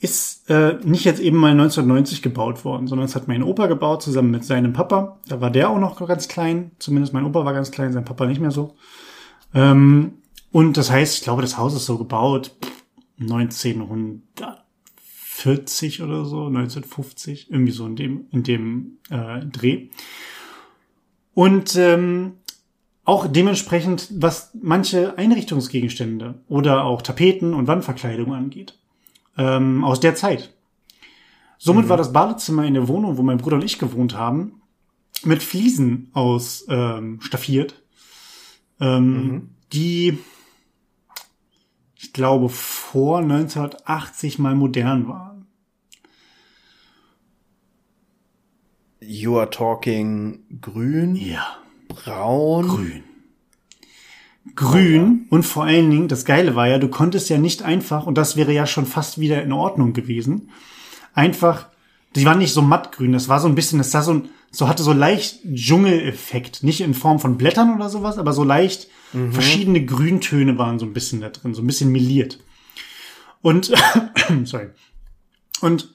[0.00, 4.02] ist äh, nicht jetzt eben mal 1990 gebaut worden, sondern es hat mein Opa gebaut,
[4.02, 5.20] zusammen mit seinem Papa.
[5.28, 8.26] Da war der auch noch ganz klein, zumindest mein Opa war ganz klein, sein Papa
[8.26, 8.74] nicht mehr so.
[9.54, 10.14] Ähm,
[10.50, 12.56] und das heißt, ich glaube, das Haus ist so gebaut
[13.20, 19.90] 1940 oder so, 1950, irgendwie so in dem, in dem äh, Dreh.
[21.34, 22.32] Und ähm,
[23.04, 28.78] auch dementsprechend, was manche Einrichtungsgegenstände oder auch Tapeten und Wandverkleidung angeht.
[29.36, 30.54] Ähm, aus der Zeit.
[31.58, 31.88] Somit mhm.
[31.90, 34.62] war das Badezimmer in der Wohnung, wo mein Bruder und ich gewohnt haben,
[35.24, 37.82] mit Fliesen aus ähm, staffiert,
[38.80, 39.50] ähm, mhm.
[39.72, 40.18] die
[41.96, 45.46] ich glaube vor 1980 mal modern waren.
[49.00, 51.63] You are talking grün, Ja.
[51.94, 52.68] Braun.
[52.68, 53.02] Grün.
[54.56, 58.18] Grün und vor allen Dingen, das Geile war ja, du konntest ja nicht einfach, und
[58.18, 60.50] das wäre ja schon fast wieder in Ordnung gewesen,
[61.14, 61.68] einfach,
[62.14, 64.68] die waren nicht so mattgrün, das war so ein bisschen, das sah so, ein- so
[64.68, 68.88] hatte so leicht Dschungeleffekt, nicht in Form von Blättern oder sowas, aber so leicht
[69.30, 72.40] verschiedene Grüntöne waren so ein bisschen da drin, so ein bisschen meliert.
[73.42, 73.72] Und,
[74.44, 74.70] sorry.
[75.60, 75.94] Und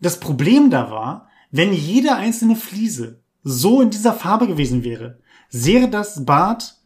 [0.00, 5.88] das Problem da war, wenn jede einzelne Fliese so in dieser Farbe gewesen wäre, sähe
[5.88, 6.80] das Bad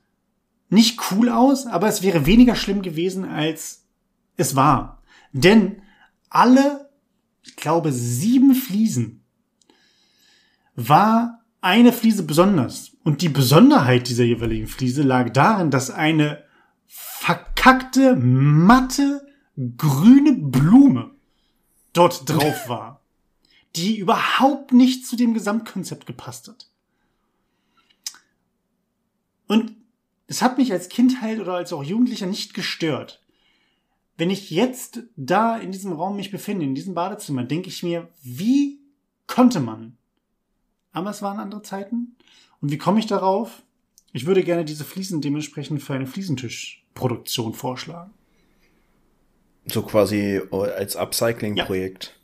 [0.68, 3.86] nicht cool aus, aber es wäre weniger schlimm gewesen, als
[4.36, 5.02] es war.
[5.32, 5.80] Denn
[6.28, 6.90] alle,
[7.42, 9.24] ich glaube, sieben Fliesen
[10.76, 12.94] war eine Fliese besonders.
[13.04, 16.44] Und die Besonderheit dieser jeweiligen Fliese lag darin, dass eine
[16.86, 19.26] verkackte, matte,
[19.78, 21.12] grüne Blume
[21.94, 22.99] dort drauf war,
[23.76, 26.68] die überhaupt nicht zu dem Gesamtkonzept gepasst hat.
[29.46, 29.76] Und
[30.26, 33.20] es hat mich als Kind halt oder als auch Jugendlicher nicht gestört.
[34.16, 38.08] Wenn ich jetzt da in diesem Raum mich befinde, in diesem Badezimmer, denke ich mir,
[38.22, 38.78] wie
[39.26, 39.96] konnte man?
[40.92, 42.16] Aber es waren andere Zeiten.
[42.60, 43.62] Und wie komme ich darauf?
[44.12, 48.12] Ich würde gerne diese Fliesen dementsprechend für eine Fliesentischproduktion vorschlagen.
[49.66, 52.19] So quasi als Upcycling-Projekt.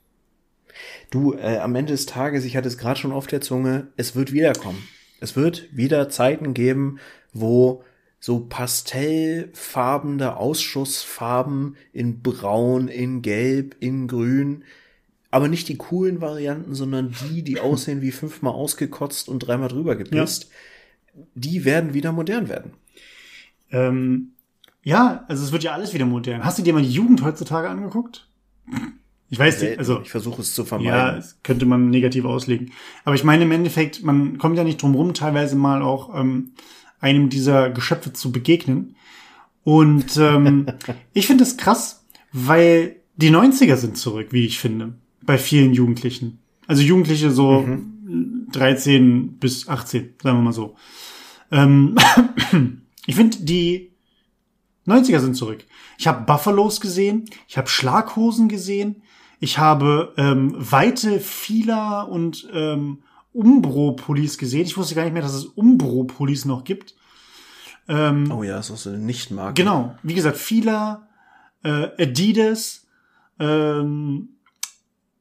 [1.10, 4.14] Du, äh, am Ende des Tages, ich hatte es gerade schon auf der Zunge, es
[4.14, 4.82] wird wiederkommen.
[5.20, 6.98] Es wird wieder Zeiten geben,
[7.32, 7.84] wo
[8.20, 14.64] so pastellfarbene Ausschussfarben in Braun, in Gelb, in Grün,
[15.30, 19.96] aber nicht die coolen Varianten, sondern die, die aussehen wie fünfmal ausgekotzt und dreimal drüber
[19.96, 20.50] gepisst,
[21.34, 22.72] die werden wieder modern werden.
[23.70, 24.32] Ähm,
[24.82, 26.44] ja, also es wird ja alles wieder modern.
[26.44, 28.28] Hast du dir mal die Jugend heutzutage angeguckt?
[29.28, 30.92] Ich weiß nicht, also ich versuche es zu vermeiden.
[30.92, 32.72] ja, das könnte man negativ auslegen.
[33.04, 36.52] Aber ich meine im Endeffekt, man kommt ja nicht drum rum, teilweise mal auch ähm,
[37.00, 38.94] einem dieser Geschöpfe zu begegnen.
[39.64, 40.66] Und ähm,
[41.12, 46.38] ich finde das krass, weil die 90er sind zurück, wie ich finde, bei vielen Jugendlichen.
[46.68, 47.66] Also Jugendliche so
[48.52, 50.76] 13 bis 18, sagen wir mal so.
[51.50, 51.96] Ähm,
[53.06, 53.90] ich finde, die
[54.86, 55.64] 90er sind zurück.
[55.98, 59.02] Ich habe Buffalos gesehen, ich habe Schlaghosen gesehen,
[59.40, 64.64] ich habe ähm, weite Fila und ähm, Umbro-Pullis gesehen.
[64.64, 66.94] Ich wusste gar nicht mehr, dass es Umbro-Pullis noch gibt.
[67.88, 69.54] Ähm, Oh ja, ist auch so eine Nichtmarke.
[69.54, 71.08] Genau, wie gesagt, Fila,
[71.62, 72.86] äh, Adidas.
[73.38, 74.30] Ähm,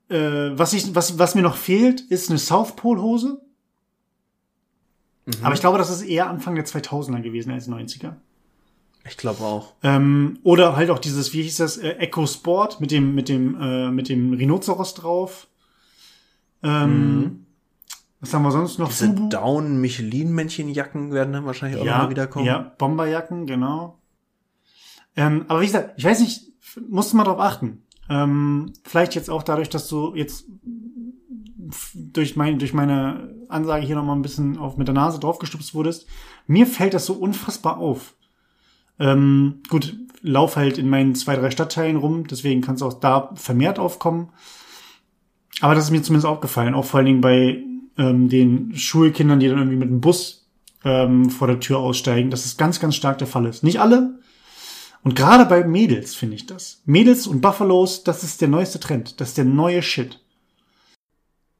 [0.09, 3.41] äh, was, ich, was, was mir noch fehlt, ist eine South Pole Hose.
[5.41, 8.13] Aber ich glaube, das ist eher Anfang der 2000er gewesen als 90er.
[9.07, 9.73] Ich glaube auch.
[9.83, 13.59] Ähm, oder halt auch dieses, wie hieß das, äh, Echo Sport mit dem, mit dem,
[13.61, 15.47] äh, mit dem Rhinoceros drauf.
[16.63, 17.45] Ähm,
[18.19, 18.87] Was haben wir sonst noch?
[18.87, 18.91] Mhm.
[18.91, 19.29] Diese Fubu.
[19.29, 22.45] Down-Michelin-Männchenjacken werden dann wahrscheinlich auch nochmal wiederkommen.
[22.45, 23.99] Ja, Bomberjacken, genau.
[25.15, 26.51] Ähm, aber wie gesagt, ich weiß nicht,
[26.89, 27.83] musst du mal drauf achten.
[28.09, 30.45] Ähm, vielleicht jetzt auch dadurch, dass du jetzt
[31.93, 36.07] durch, mein, durch meine Ansage hier nochmal ein bisschen auf, mit der Nase draufgestupst wurdest.
[36.47, 38.15] Mir fällt das so unfassbar auf.
[38.99, 43.31] Ähm, gut, lauf halt in meinen zwei, drei Stadtteilen rum, deswegen kann es auch da
[43.35, 44.29] vermehrt aufkommen.
[45.61, 47.63] Aber das ist mir zumindest aufgefallen, auch vor allen Dingen bei
[47.97, 50.47] ähm, den Schulkindern, die dann irgendwie mit dem Bus
[50.83, 53.63] ähm, vor der Tür aussteigen, dass es ganz, ganz stark der Fall ist.
[53.63, 54.19] Nicht alle.
[55.03, 56.81] Und gerade bei Mädels finde ich das.
[56.85, 59.21] Mädels und Buffalos, das ist der neueste Trend.
[59.21, 60.19] Das ist der neue Shit.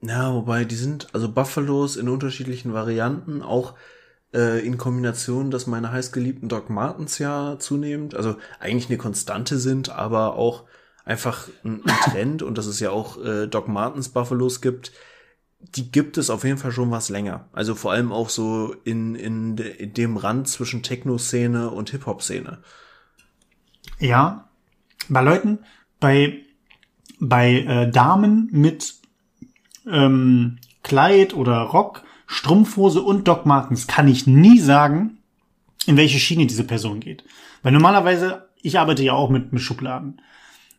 [0.01, 3.73] Ja, wobei die sind, also Buffalos in unterschiedlichen Varianten, auch
[4.35, 9.89] äh, in Kombination, dass meine heißgeliebten Doc Martens ja zunehmend, also eigentlich eine Konstante sind,
[9.89, 10.65] aber auch
[11.05, 14.91] einfach ein, ein Trend und dass es ja auch äh, Doc Martens Buffalos gibt,
[15.59, 17.47] die gibt es auf jeden Fall schon was länger.
[17.53, 22.59] Also vor allem auch so in, in, de, in dem Rand zwischen Techno-Szene und Hip-Hop-Szene.
[23.99, 24.49] Ja,
[25.09, 25.59] bei Leuten,
[25.99, 26.43] bei,
[27.19, 28.95] bei äh, Damen mit
[29.89, 35.17] ähm, Kleid oder Rock, Strumpfhose und Doc Martens kann ich nie sagen,
[35.85, 37.23] in welche Schiene diese Person geht.
[37.61, 40.21] Weil normalerweise, ich arbeite ja auch mit, mit Schubladen.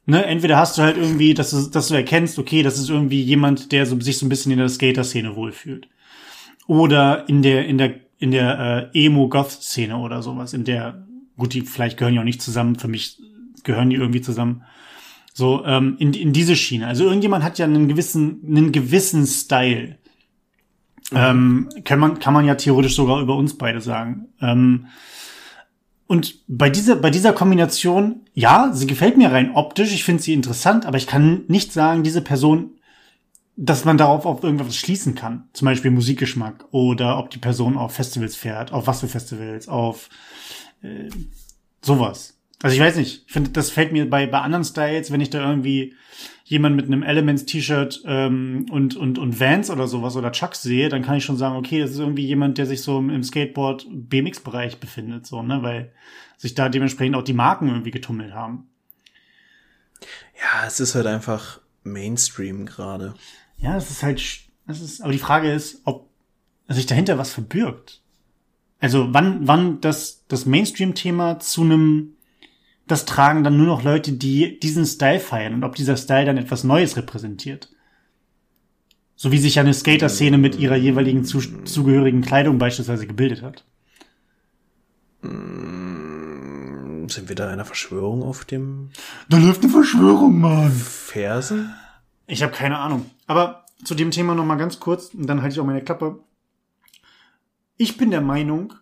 [0.08, 3.22] Ne, entweder hast du halt irgendwie, dass du, dass du erkennst, okay, das ist irgendwie
[3.22, 5.88] jemand, der so, sich so ein bisschen in der Skater-Szene wohlfühlt.
[6.68, 11.62] Oder in der, in der, in der äh, Emo-Goth-Szene oder sowas, in der, gut, die
[11.62, 13.18] vielleicht gehören ja auch nicht zusammen, für mich
[13.64, 14.62] gehören die irgendwie zusammen.
[15.34, 16.86] So, ähm, in, in diese Schiene.
[16.86, 19.98] Also irgendjemand hat ja einen gewissen, einen gewissen Style.
[21.14, 24.28] Ähm, kann man, kann man ja theoretisch sogar über uns beide sagen.
[24.40, 24.86] Ähm,
[26.08, 30.32] und bei dieser, bei dieser Kombination, ja, sie gefällt mir rein optisch, ich finde sie
[30.32, 32.76] interessant, aber ich kann nicht sagen, diese Person
[33.56, 35.48] dass man darauf auf irgendwas schließen kann.
[35.54, 40.10] Zum Beispiel Musikgeschmack oder ob die Person auf Festivals fährt, auf was für Festivals, auf
[40.82, 41.08] äh,
[41.80, 42.38] sowas.
[42.62, 45.30] Also ich weiß nicht, ich finde, das fällt mir bei, bei anderen Styles, wenn ich
[45.30, 45.94] da irgendwie
[46.48, 51.02] jemand mit einem Elements-T-Shirt ähm, und, und, und Vans oder sowas oder Chucks sehe, dann
[51.02, 55.26] kann ich schon sagen, okay, das ist irgendwie jemand, der sich so im Skateboard-BMX-Bereich befindet,
[55.26, 55.92] so, ne, weil
[56.36, 58.68] sich da dementsprechend auch die Marken irgendwie getummelt haben.
[60.40, 63.14] Ja, es ist halt einfach Mainstream gerade.
[63.58, 64.22] Ja, es ist halt,
[64.68, 66.08] es ist, aber die Frage ist, ob
[66.68, 68.02] sich dahinter was verbirgt.
[68.78, 72.15] Also wann, wann das, das Mainstream-Thema zu einem
[72.86, 76.38] das tragen dann nur noch Leute, die diesen Style feiern und ob dieser Style dann
[76.38, 77.70] etwas Neues repräsentiert.
[79.16, 83.64] So wie sich eine Skater-Szene mit ihrer jeweiligen zu, zugehörigen Kleidung beispielsweise gebildet hat.
[85.22, 88.90] Sind wir da einer Verschwörung auf dem?
[89.28, 90.70] Da läuft eine Verschwörung, Mann.
[90.70, 91.74] Fersen?
[92.26, 93.10] Ich habe keine Ahnung.
[93.26, 96.20] Aber zu dem Thema noch mal ganz kurz, und dann halte ich auch meine Klappe.
[97.76, 98.74] Ich bin der Meinung,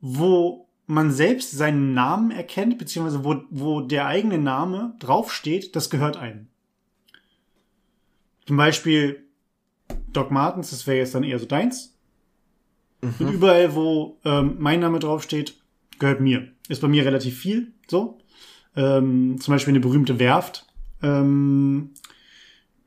[0.00, 6.16] wo man selbst seinen Namen erkennt, beziehungsweise wo, wo der eigene Name draufsteht, das gehört
[6.16, 6.48] einem.
[8.46, 9.24] Zum Beispiel
[10.12, 11.96] Doc Martens, das wäre jetzt dann eher so deins.
[13.00, 13.14] Mhm.
[13.18, 15.54] Und überall, wo ähm, mein Name draufsteht,
[15.98, 16.48] gehört mir.
[16.68, 18.18] Ist bei mir relativ viel so.
[18.76, 20.66] Ähm, zum Beispiel eine berühmte Werft
[21.02, 21.90] ähm,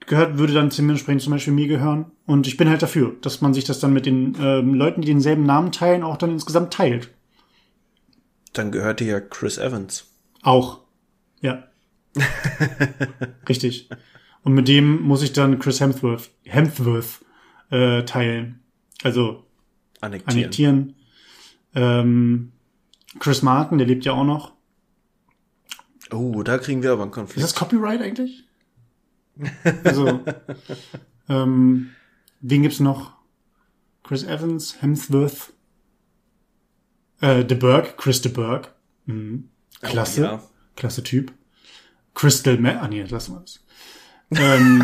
[0.06, 2.12] gehört, würde dann dementsprechend zum Beispiel mir gehören.
[2.26, 5.08] Und ich bin halt dafür, dass man sich das dann mit den ähm, Leuten, die
[5.08, 7.10] denselben Namen teilen, auch dann insgesamt teilt.
[8.58, 10.06] Dann gehörte ja Chris Evans.
[10.42, 10.82] Auch.
[11.42, 11.68] Ja.
[13.50, 13.90] Richtig.
[14.44, 17.24] Und mit dem muss ich dann Chris Hemsworth, Hemsworth
[17.70, 18.62] äh, teilen.
[19.04, 19.46] Also
[20.02, 20.40] annektieren.
[20.40, 20.96] annektieren.
[21.76, 22.52] Ähm,
[23.20, 24.54] Chris Martin, der lebt ja auch noch.
[26.12, 27.40] Oh, da kriegen wir aber einen Konflikt.
[27.40, 28.46] Ist das Copyright eigentlich?
[29.84, 30.24] also,
[31.30, 31.92] ähm,
[32.42, 33.14] wen gibt's noch?
[34.04, 35.54] Chris Evans, Hemsworth,
[37.22, 38.74] äh, De Burg, Chris De Burg.
[39.06, 39.50] Mhm.
[39.82, 40.22] Klasse.
[40.22, 40.44] Oh, ja.
[40.76, 41.34] Klasse Typ.
[42.18, 42.78] Crystal Man.
[42.78, 43.60] Ah, nee, lassen wir das.
[44.32, 44.84] ähm,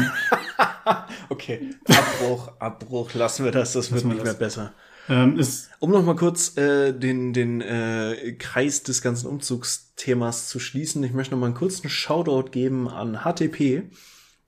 [1.29, 4.23] okay, Abbruch, Abbruch, lassen wir das, das wird nicht das.
[4.23, 4.73] mehr besser.
[5.09, 5.41] Ähm,
[5.79, 11.11] um noch mal kurz äh, den, den äh, Kreis des ganzen Umzugsthemas zu schließen, ich
[11.11, 13.89] möchte noch mal einen kurzen Shoutout geben an HTP,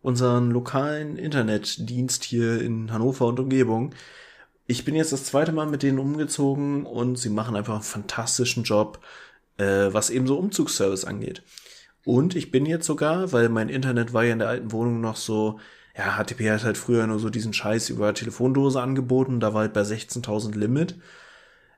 [0.01, 3.93] unseren lokalen Internetdienst hier in Hannover und Umgebung,
[4.67, 8.63] ich bin jetzt das zweite Mal mit denen umgezogen und sie machen einfach einen fantastischen
[8.63, 8.99] Job,
[9.57, 11.43] äh, was eben so Umzugsservice angeht.
[12.03, 15.15] Und ich bin jetzt sogar, weil mein Internet war ja in der alten Wohnung noch
[15.15, 15.59] so,
[15.97, 19.73] ja, HTP hat halt früher nur so diesen Scheiß über Telefondose angeboten, da war halt
[19.73, 20.95] bei 16.000 Limit.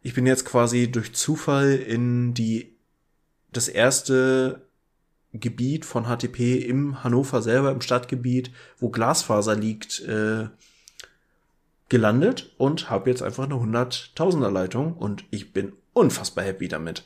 [0.02, 2.78] Ich bin jetzt quasi durch Zufall in die,
[3.52, 4.68] das erste
[5.34, 10.48] Gebiet von HTP im Hannover selber, im Stadtgebiet, wo Glasfaser liegt, äh,
[11.90, 17.06] gelandet und habe jetzt einfach eine 100.000er Leitung und ich bin unfassbar happy damit.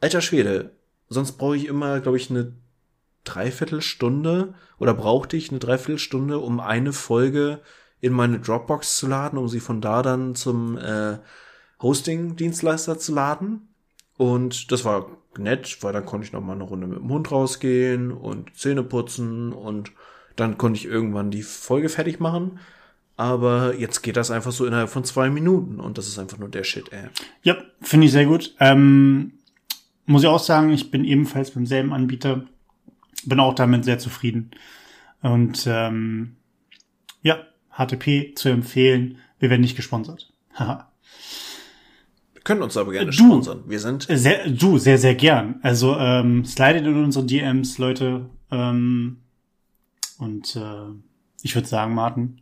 [0.00, 0.72] Alter Schwede,
[1.08, 2.54] sonst brauche ich immer, glaube ich, eine
[3.24, 7.60] Dreiviertelstunde oder brauchte ich eine Dreiviertelstunde, um eine Folge
[8.00, 11.18] in meine Dropbox zu laden, um sie von da dann zum äh,
[11.82, 13.68] Hosting-Dienstleister zu laden.
[14.16, 15.06] Und das war
[15.38, 18.82] nett, weil dann konnte ich noch mal eine Runde mit dem Hund rausgehen und Zähne
[18.82, 19.92] putzen und
[20.36, 22.58] dann konnte ich irgendwann die Folge fertig machen.
[23.20, 26.48] Aber jetzt geht das einfach so innerhalb von zwei Minuten und das ist einfach nur
[26.48, 27.10] der Shit, ey.
[27.42, 28.54] Ja, finde ich sehr gut.
[28.60, 29.32] Ähm,
[30.06, 32.46] muss ich auch sagen, ich bin ebenfalls beim selben Anbieter.
[33.26, 34.52] Bin auch damit sehr zufrieden.
[35.20, 36.36] Und ähm,
[37.20, 37.40] ja,
[37.76, 39.18] HTP zu empfehlen.
[39.38, 40.32] Wir werden nicht gesponsert.
[40.54, 40.90] Haha.
[42.32, 43.64] Wir können uns aber gerne du, sponsern.
[43.66, 44.06] Wir sind.
[44.08, 45.56] Sehr, du, sehr, sehr gern.
[45.60, 48.30] Also ähm, slidet in unsere DMs, Leute.
[48.50, 49.18] Ähm,
[50.16, 50.86] und äh,
[51.42, 52.40] ich würde sagen, Martin,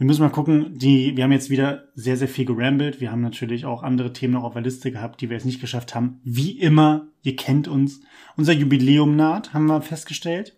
[0.00, 3.02] wir müssen mal gucken, die, wir haben jetzt wieder sehr, sehr viel gerambelt.
[3.02, 5.60] Wir haben natürlich auch andere Themen noch auf der Liste gehabt, die wir jetzt nicht
[5.60, 6.20] geschafft haben.
[6.24, 8.00] Wie immer, ihr kennt uns.
[8.34, 10.56] Unser Jubiläum naht, haben wir festgestellt.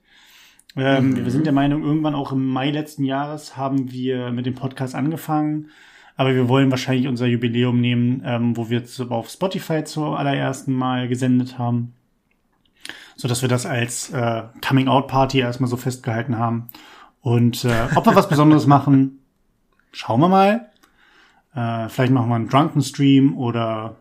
[0.77, 1.25] Ähm, mhm.
[1.25, 4.95] Wir sind der Meinung, irgendwann auch im Mai letzten Jahres haben wir mit dem Podcast
[4.95, 5.71] angefangen.
[6.15, 11.09] Aber wir wollen wahrscheinlich unser Jubiläum nehmen, ähm, wo wir auf Spotify zum allerersten Mal
[11.09, 11.95] gesendet haben.
[13.17, 16.69] So dass wir das als äh, Coming-out-Party erstmal so festgehalten haben.
[17.21, 19.19] Und äh, ob wir was Besonderes machen,
[19.93, 20.71] schauen wir mal.
[21.55, 23.97] Äh, vielleicht machen wir einen Drunken Stream oder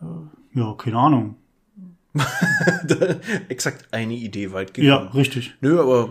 [0.00, 1.36] äh, ja, keine Ahnung.
[3.48, 5.06] Exakt eine Idee weit gegangen.
[5.06, 5.54] Ja, richtig.
[5.60, 6.10] Nö, aber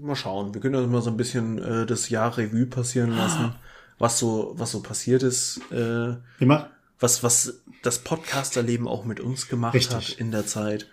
[0.00, 0.54] mal schauen.
[0.54, 3.54] Wir können ja mal so ein bisschen äh, das Jahr Revue passieren lassen,
[3.98, 5.60] was so, was so passiert ist.
[5.70, 6.70] Äh, Immer?
[6.98, 9.94] Was, was das Podcasterleben auch mit uns gemacht richtig.
[9.94, 10.88] hat in der Zeit.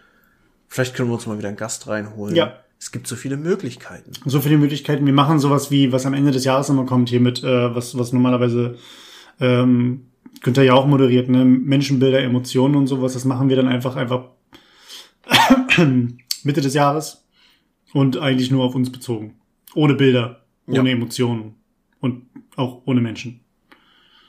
[0.68, 2.36] Vielleicht können wir uns mal wieder einen Gast reinholen.
[2.36, 2.58] Ja.
[2.84, 4.12] Es gibt so viele Möglichkeiten.
[4.26, 5.06] So viele Möglichkeiten.
[5.06, 7.98] Wir machen sowas wie, was am Ende des Jahres immer kommt hier mit, äh, was,
[7.98, 8.76] was normalerweise
[9.40, 10.08] ähm,
[10.42, 11.46] Günther ja auch moderiert, ne?
[11.46, 13.14] Menschenbilder, Emotionen und sowas.
[13.14, 14.32] Das machen wir dann einfach, einfach
[16.44, 17.26] Mitte des Jahres
[17.94, 19.36] und eigentlich nur auf uns bezogen.
[19.76, 20.96] Ohne Bilder, ohne ja.
[20.98, 21.56] Emotionen
[22.02, 22.24] und
[22.58, 23.40] auch ohne Menschen.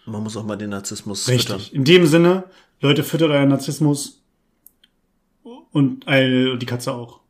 [0.07, 1.51] Man muss auch mal den Narzissmus Richtig.
[1.51, 1.77] Füttern.
[1.77, 2.45] In dem Sinne,
[2.81, 4.23] Leute, füttert euren Narzissmus
[5.73, 7.24] und die Katze auch.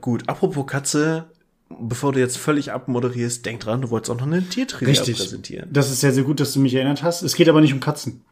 [0.00, 1.30] Gut, apropos Katze,
[1.68, 5.16] bevor du jetzt völlig abmoderierst, denk dran, du wolltest auch noch eine Tiertrivia Richtig.
[5.16, 5.68] präsentieren.
[5.72, 7.22] Das ist sehr, sehr gut, dass du mich erinnert hast.
[7.22, 8.22] Es geht aber nicht um Katzen.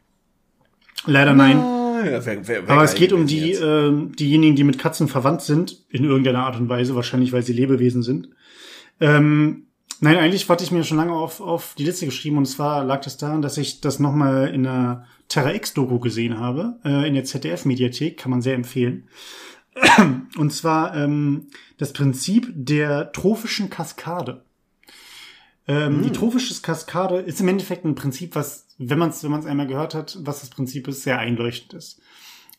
[1.06, 1.58] Leider nein.
[1.58, 5.84] Ja, wer, wer, aber es geht um die, äh, diejenigen, die mit Katzen verwandt sind,
[5.88, 8.28] in irgendeiner Art und Weise, wahrscheinlich weil sie Lebewesen sind.
[9.00, 9.64] Ähm,
[10.00, 13.00] nein, eigentlich hatte ich mir schon lange auf, auf die Liste geschrieben und zwar lag
[13.00, 17.24] das daran, dass ich das nochmal in einer Terra X-Doku gesehen habe, äh, in der
[17.24, 19.08] ZDF-Mediathek, kann man sehr empfehlen.
[20.36, 24.44] Und zwar ähm, das Prinzip der trophischen Kaskade.
[25.66, 26.02] Ähm, mm.
[26.02, 29.66] Die trophische Kaskade ist im Endeffekt ein Prinzip, was, wenn man es wenn man's einmal
[29.66, 32.00] gehört hat, was das Prinzip ist, sehr einleuchtend ist.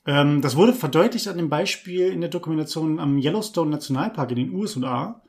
[0.06, 4.54] Ähm, das wurde verdeutlicht an dem Beispiel in der Dokumentation am Yellowstone Nationalpark in den
[4.54, 5.22] USA.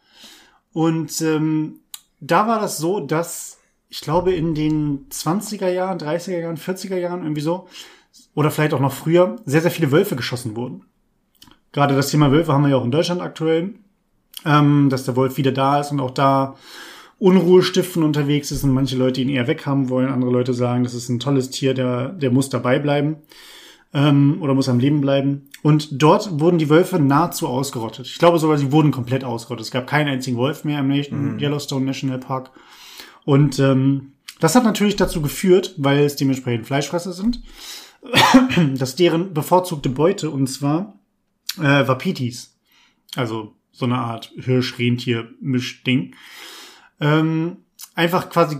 [0.73, 1.81] Und ähm,
[2.21, 7.23] da war das so, dass ich glaube in den 20er Jahren, 30er Jahren, 40er Jahren
[7.23, 7.67] irgendwie so,
[8.35, 10.85] oder vielleicht auch noch früher, sehr, sehr viele Wölfe geschossen wurden.
[11.73, 13.75] Gerade das Thema Wölfe haben wir ja auch in Deutschland aktuell,
[14.45, 16.57] ähm, dass der Wolf wieder da ist und auch da
[17.19, 20.09] Unruhe stiften unterwegs ist und manche Leute ihn eher weghaben wollen.
[20.09, 23.17] Andere Leute sagen, das ist ein tolles Tier, der, der muss dabei bleiben
[23.93, 25.49] ähm, oder muss am Leben bleiben.
[25.63, 28.07] Und dort wurden die Wölfe nahezu ausgerottet.
[28.07, 29.67] Ich glaube sogar, sie wurden komplett ausgerottet.
[29.67, 31.39] Es gab keinen einzigen Wolf mehr im mhm.
[31.39, 32.51] Yellowstone National Park.
[33.27, 37.43] Und ähm, das hat natürlich dazu geführt, weil es dementsprechend Fleischfresser sind,
[38.79, 41.00] dass deren bevorzugte Beute, und zwar
[41.61, 42.59] äh, Wapitis,
[43.17, 46.15] also so eine Art Hirsch-Rentier-Mischding,
[47.01, 47.59] ähm,
[47.95, 48.59] einfach quasi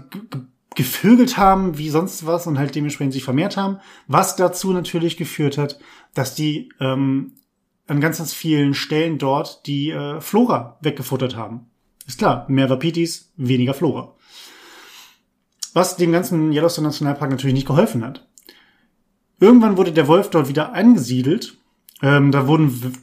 [0.75, 5.59] gevögelt haben wie sonst was und halt dementsprechend sich vermehrt haben, was dazu natürlich geführt
[5.59, 5.79] hat,
[6.15, 7.33] dass die ähm,
[7.87, 11.67] an ganz, ganz vielen Stellen dort die äh, Flora weggefuttert haben.
[12.07, 14.15] Ist klar, mehr Wapitis, weniger Flora.
[15.75, 18.29] Was dem ganzen Yellowstone Nationalpark natürlich nicht geholfen hat.
[19.41, 21.57] Irgendwann wurde der Wolf dort wieder angesiedelt.
[22.03, 22.95] Ähm, da wurden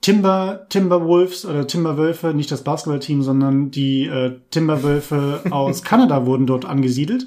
[0.00, 6.64] Timber, Timberwolves oder Timberwölfe, nicht das Basketballteam, sondern die äh, Timberwölfe aus Kanada wurden dort
[6.64, 7.26] angesiedelt.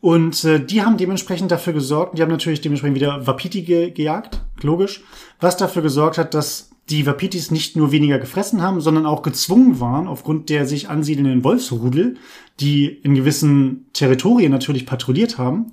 [0.00, 4.42] Und äh, die haben dementsprechend dafür gesorgt, die haben natürlich dementsprechend wieder Wapiti ge gejagt,
[4.62, 5.02] logisch,
[5.40, 9.80] was dafür gesorgt hat, dass die Wapitis nicht nur weniger gefressen haben, sondern auch gezwungen
[9.80, 12.16] waren, aufgrund der sich ansiedelnden Wolfsrudel,
[12.60, 15.72] die in gewissen Territorien natürlich patrouilliert haben,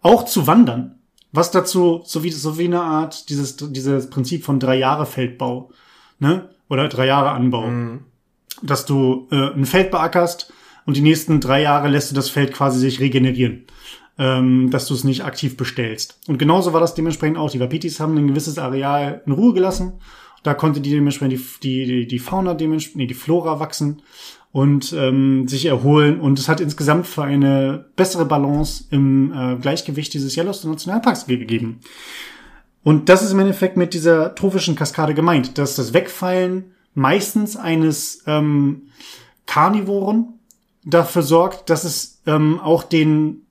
[0.00, 0.99] auch zu wandern.
[1.32, 5.70] Was dazu, so wie, so wie eine Art, dieses, dieses Prinzip von drei Jahre Feldbau,
[6.18, 6.50] ne?
[6.68, 7.66] Oder drei Jahre Anbau.
[7.66, 8.00] Mhm.
[8.62, 10.52] Dass du äh, ein Feld beackerst
[10.86, 13.64] und die nächsten drei Jahre lässt du das Feld quasi sich regenerieren.
[14.18, 16.18] Ähm, dass du es nicht aktiv bestellst.
[16.26, 17.50] Und genauso war das dementsprechend auch.
[17.50, 19.94] Die Wapitis haben ein gewisses Areal in Ruhe gelassen.
[20.42, 24.02] Da konnte die dementsprechend die, die, die Fauna dementsprechend, nee, die Flora wachsen
[24.52, 26.20] und ähm, sich erholen.
[26.20, 31.80] Und es hat insgesamt für eine bessere Balance im äh, Gleichgewicht dieses Yellowstone Nationalparks gegeben.
[32.82, 38.22] Und das ist im Endeffekt mit dieser trophischen Kaskade gemeint, dass das Wegfallen meistens eines
[38.26, 38.88] ähm,
[39.46, 40.40] Karnivoren
[40.84, 43.46] dafür sorgt, dass es ähm, auch den,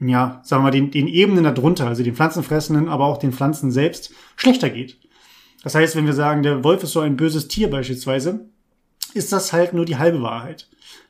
[0.00, 3.70] ja, sagen wir mal, den, den Ebenen darunter, also den Pflanzenfressenden, aber auch den Pflanzen
[3.70, 4.98] selbst, schlechter geht.
[5.62, 8.48] Das heißt, wenn wir sagen, der Wolf ist so ein böses Tier beispielsweise,
[9.14, 10.68] ist das halt nur die halbe Wahrheit.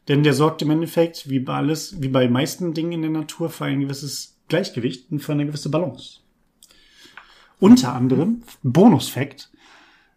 [0.09, 3.51] Denn der sorgt im Endeffekt, wie bei alles, wie bei meisten Dingen in der Natur,
[3.51, 6.21] für ein gewisses Gleichgewicht und für eine gewisse Balance.
[7.61, 9.51] Unter anderem, Bonusfakt,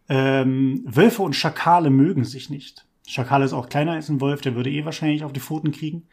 [0.10, 2.86] ähm, Wölfe und Schakale mögen sich nicht.
[3.08, 6.08] Schakale ist auch kleiner als ein Wolf, der würde eh wahrscheinlich auf die Pfoten kriegen.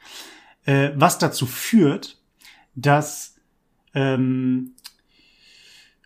[0.65, 2.19] Äh, was dazu führt,
[2.75, 3.37] dass
[3.95, 4.75] ähm,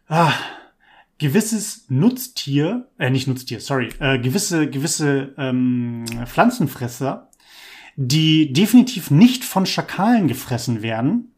[0.09, 0.32] ah,
[1.18, 7.30] gewisses Nutztier, äh, nicht Nutztier, sorry, äh, gewisse, gewisse ähm, Pflanzenfresser,
[7.97, 11.32] die definitiv nicht von Schakalen gefressen werden,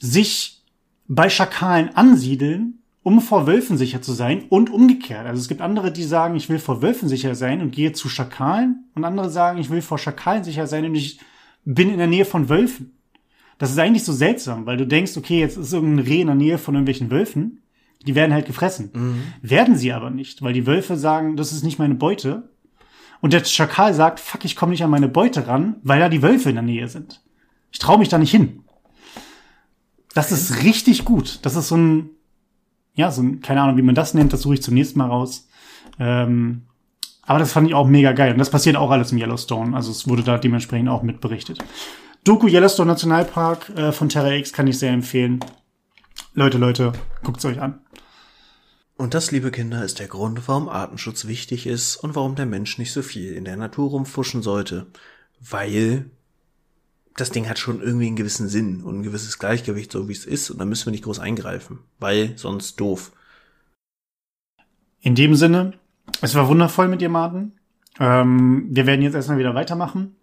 [0.00, 0.62] sich
[1.06, 5.26] bei Schakalen ansiedeln, um vor Wölfen sicher zu sein und umgekehrt.
[5.26, 8.08] Also es gibt andere, die sagen, ich will vor Wölfen sicher sein und gehe zu
[8.08, 11.20] Schakalen und andere sagen, ich will vor Schakalen sicher sein und ich
[11.64, 12.96] bin in der Nähe von Wölfen.
[13.58, 16.36] Das ist eigentlich so seltsam, weil du denkst, okay, jetzt ist irgendein Reh in der
[16.36, 17.62] Nähe von irgendwelchen Wölfen
[18.06, 18.90] die werden halt gefressen.
[18.92, 19.22] Mhm.
[19.42, 22.50] Werden sie aber nicht, weil die Wölfe sagen, das ist nicht meine Beute.
[23.20, 26.22] Und der Schakal sagt, fuck, ich komme nicht an meine Beute ran, weil da die
[26.22, 27.22] Wölfe in der Nähe sind.
[27.70, 28.64] Ich traue mich da nicht hin.
[30.14, 31.40] Das ist richtig gut.
[31.42, 32.10] Das ist so ein,
[32.94, 35.48] ja, so ein, keine Ahnung, wie man das nennt, das suche ich zunächst mal raus.
[35.98, 36.62] Ähm,
[37.22, 38.32] Aber das fand ich auch mega geil.
[38.32, 39.76] Und das passiert auch alles im Yellowstone.
[39.76, 41.58] Also es wurde da dementsprechend auch mit berichtet.
[42.24, 45.40] Doku Yellowstone Nationalpark äh, von Terra X kann ich sehr empfehlen.
[46.32, 46.92] Leute, Leute,
[47.24, 47.80] guckt's euch an.
[48.96, 52.78] Und das, liebe Kinder, ist der Grund, warum Artenschutz wichtig ist und warum der Mensch
[52.78, 54.86] nicht so viel in der Natur rumfuschen sollte.
[55.40, 56.08] Weil
[57.16, 60.24] das Ding hat schon irgendwie einen gewissen Sinn und ein gewisses Gleichgewicht, so wie es
[60.24, 63.10] ist, und da müssen wir nicht groß eingreifen, weil sonst doof.
[65.00, 65.72] In dem Sinne,
[66.22, 67.58] es war wundervoll mit dir, Martin.
[67.98, 70.14] Ähm, wir werden jetzt erstmal wieder weitermachen.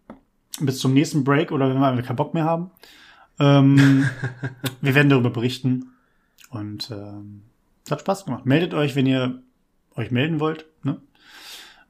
[0.61, 2.71] Bis zum nächsten Break oder wenn wir keinen Bock mehr haben.
[3.39, 4.09] Ähm,
[4.81, 5.91] wir werden darüber berichten.
[6.49, 7.43] Und ähm,
[7.85, 8.45] es hat Spaß gemacht.
[8.45, 9.41] Meldet euch, wenn ihr
[9.95, 10.65] euch melden wollt.
[10.83, 11.01] Ne?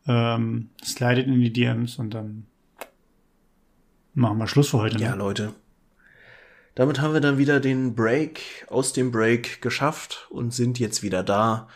[0.08, 2.48] Ähm, slidet in die DMs und dann
[4.14, 4.98] machen wir Schluss für heute.
[4.98, 5.04] Ne?
[5.04, 5.54] Ja, Leute.
[6.76, 11.24] Damit haben wir dann wieder den Break aus dem Break geschafft und sind jetzt wieder
[11.24, 11.68] da.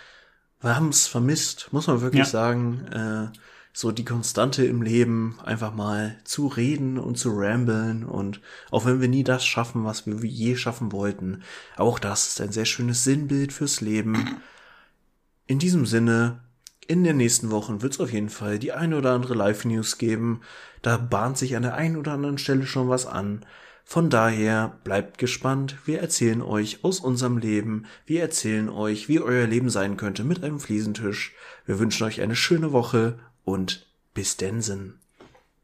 [0.59, 2.25] Wir haben es vermisst, muss man wirklich ja.
[2.25, 2.85] sagen.
[2.91, 3.37] Äh,
[3.73, 9.01] so die Konstante im Leben, einfach mal zu reden und zu ramblen und auch wenn
[9.01, 11.43] wir nie das schaffen, was wir je schaffen wollten,
[11.77, 14.41] auch das ist ein sehr schönes Sinnbild fürs Leben.
[15.47, 16.41] In diesem Sinne,
[16.87, 20.41] in den nächsten Wochen wird es auf jeden Fall die eine oder andere Live-News geben.
[20.81, 23.45] Da bahnt sich an der einen oder anderen Stelle schon was an.
[23.85, 25.75] Von daher bleibt gespannt.
[25.85, 27.85] Wir erzählen euch aus unserem Leben.
[28.05, 31.33] Wir erzählen euch, wie euer Leben sein könnte mit einem Fliesentisch.
[31.65, 33.19] Wir wünschen euch eine schöne Woche
[33.51, 34.99] und bis Densen.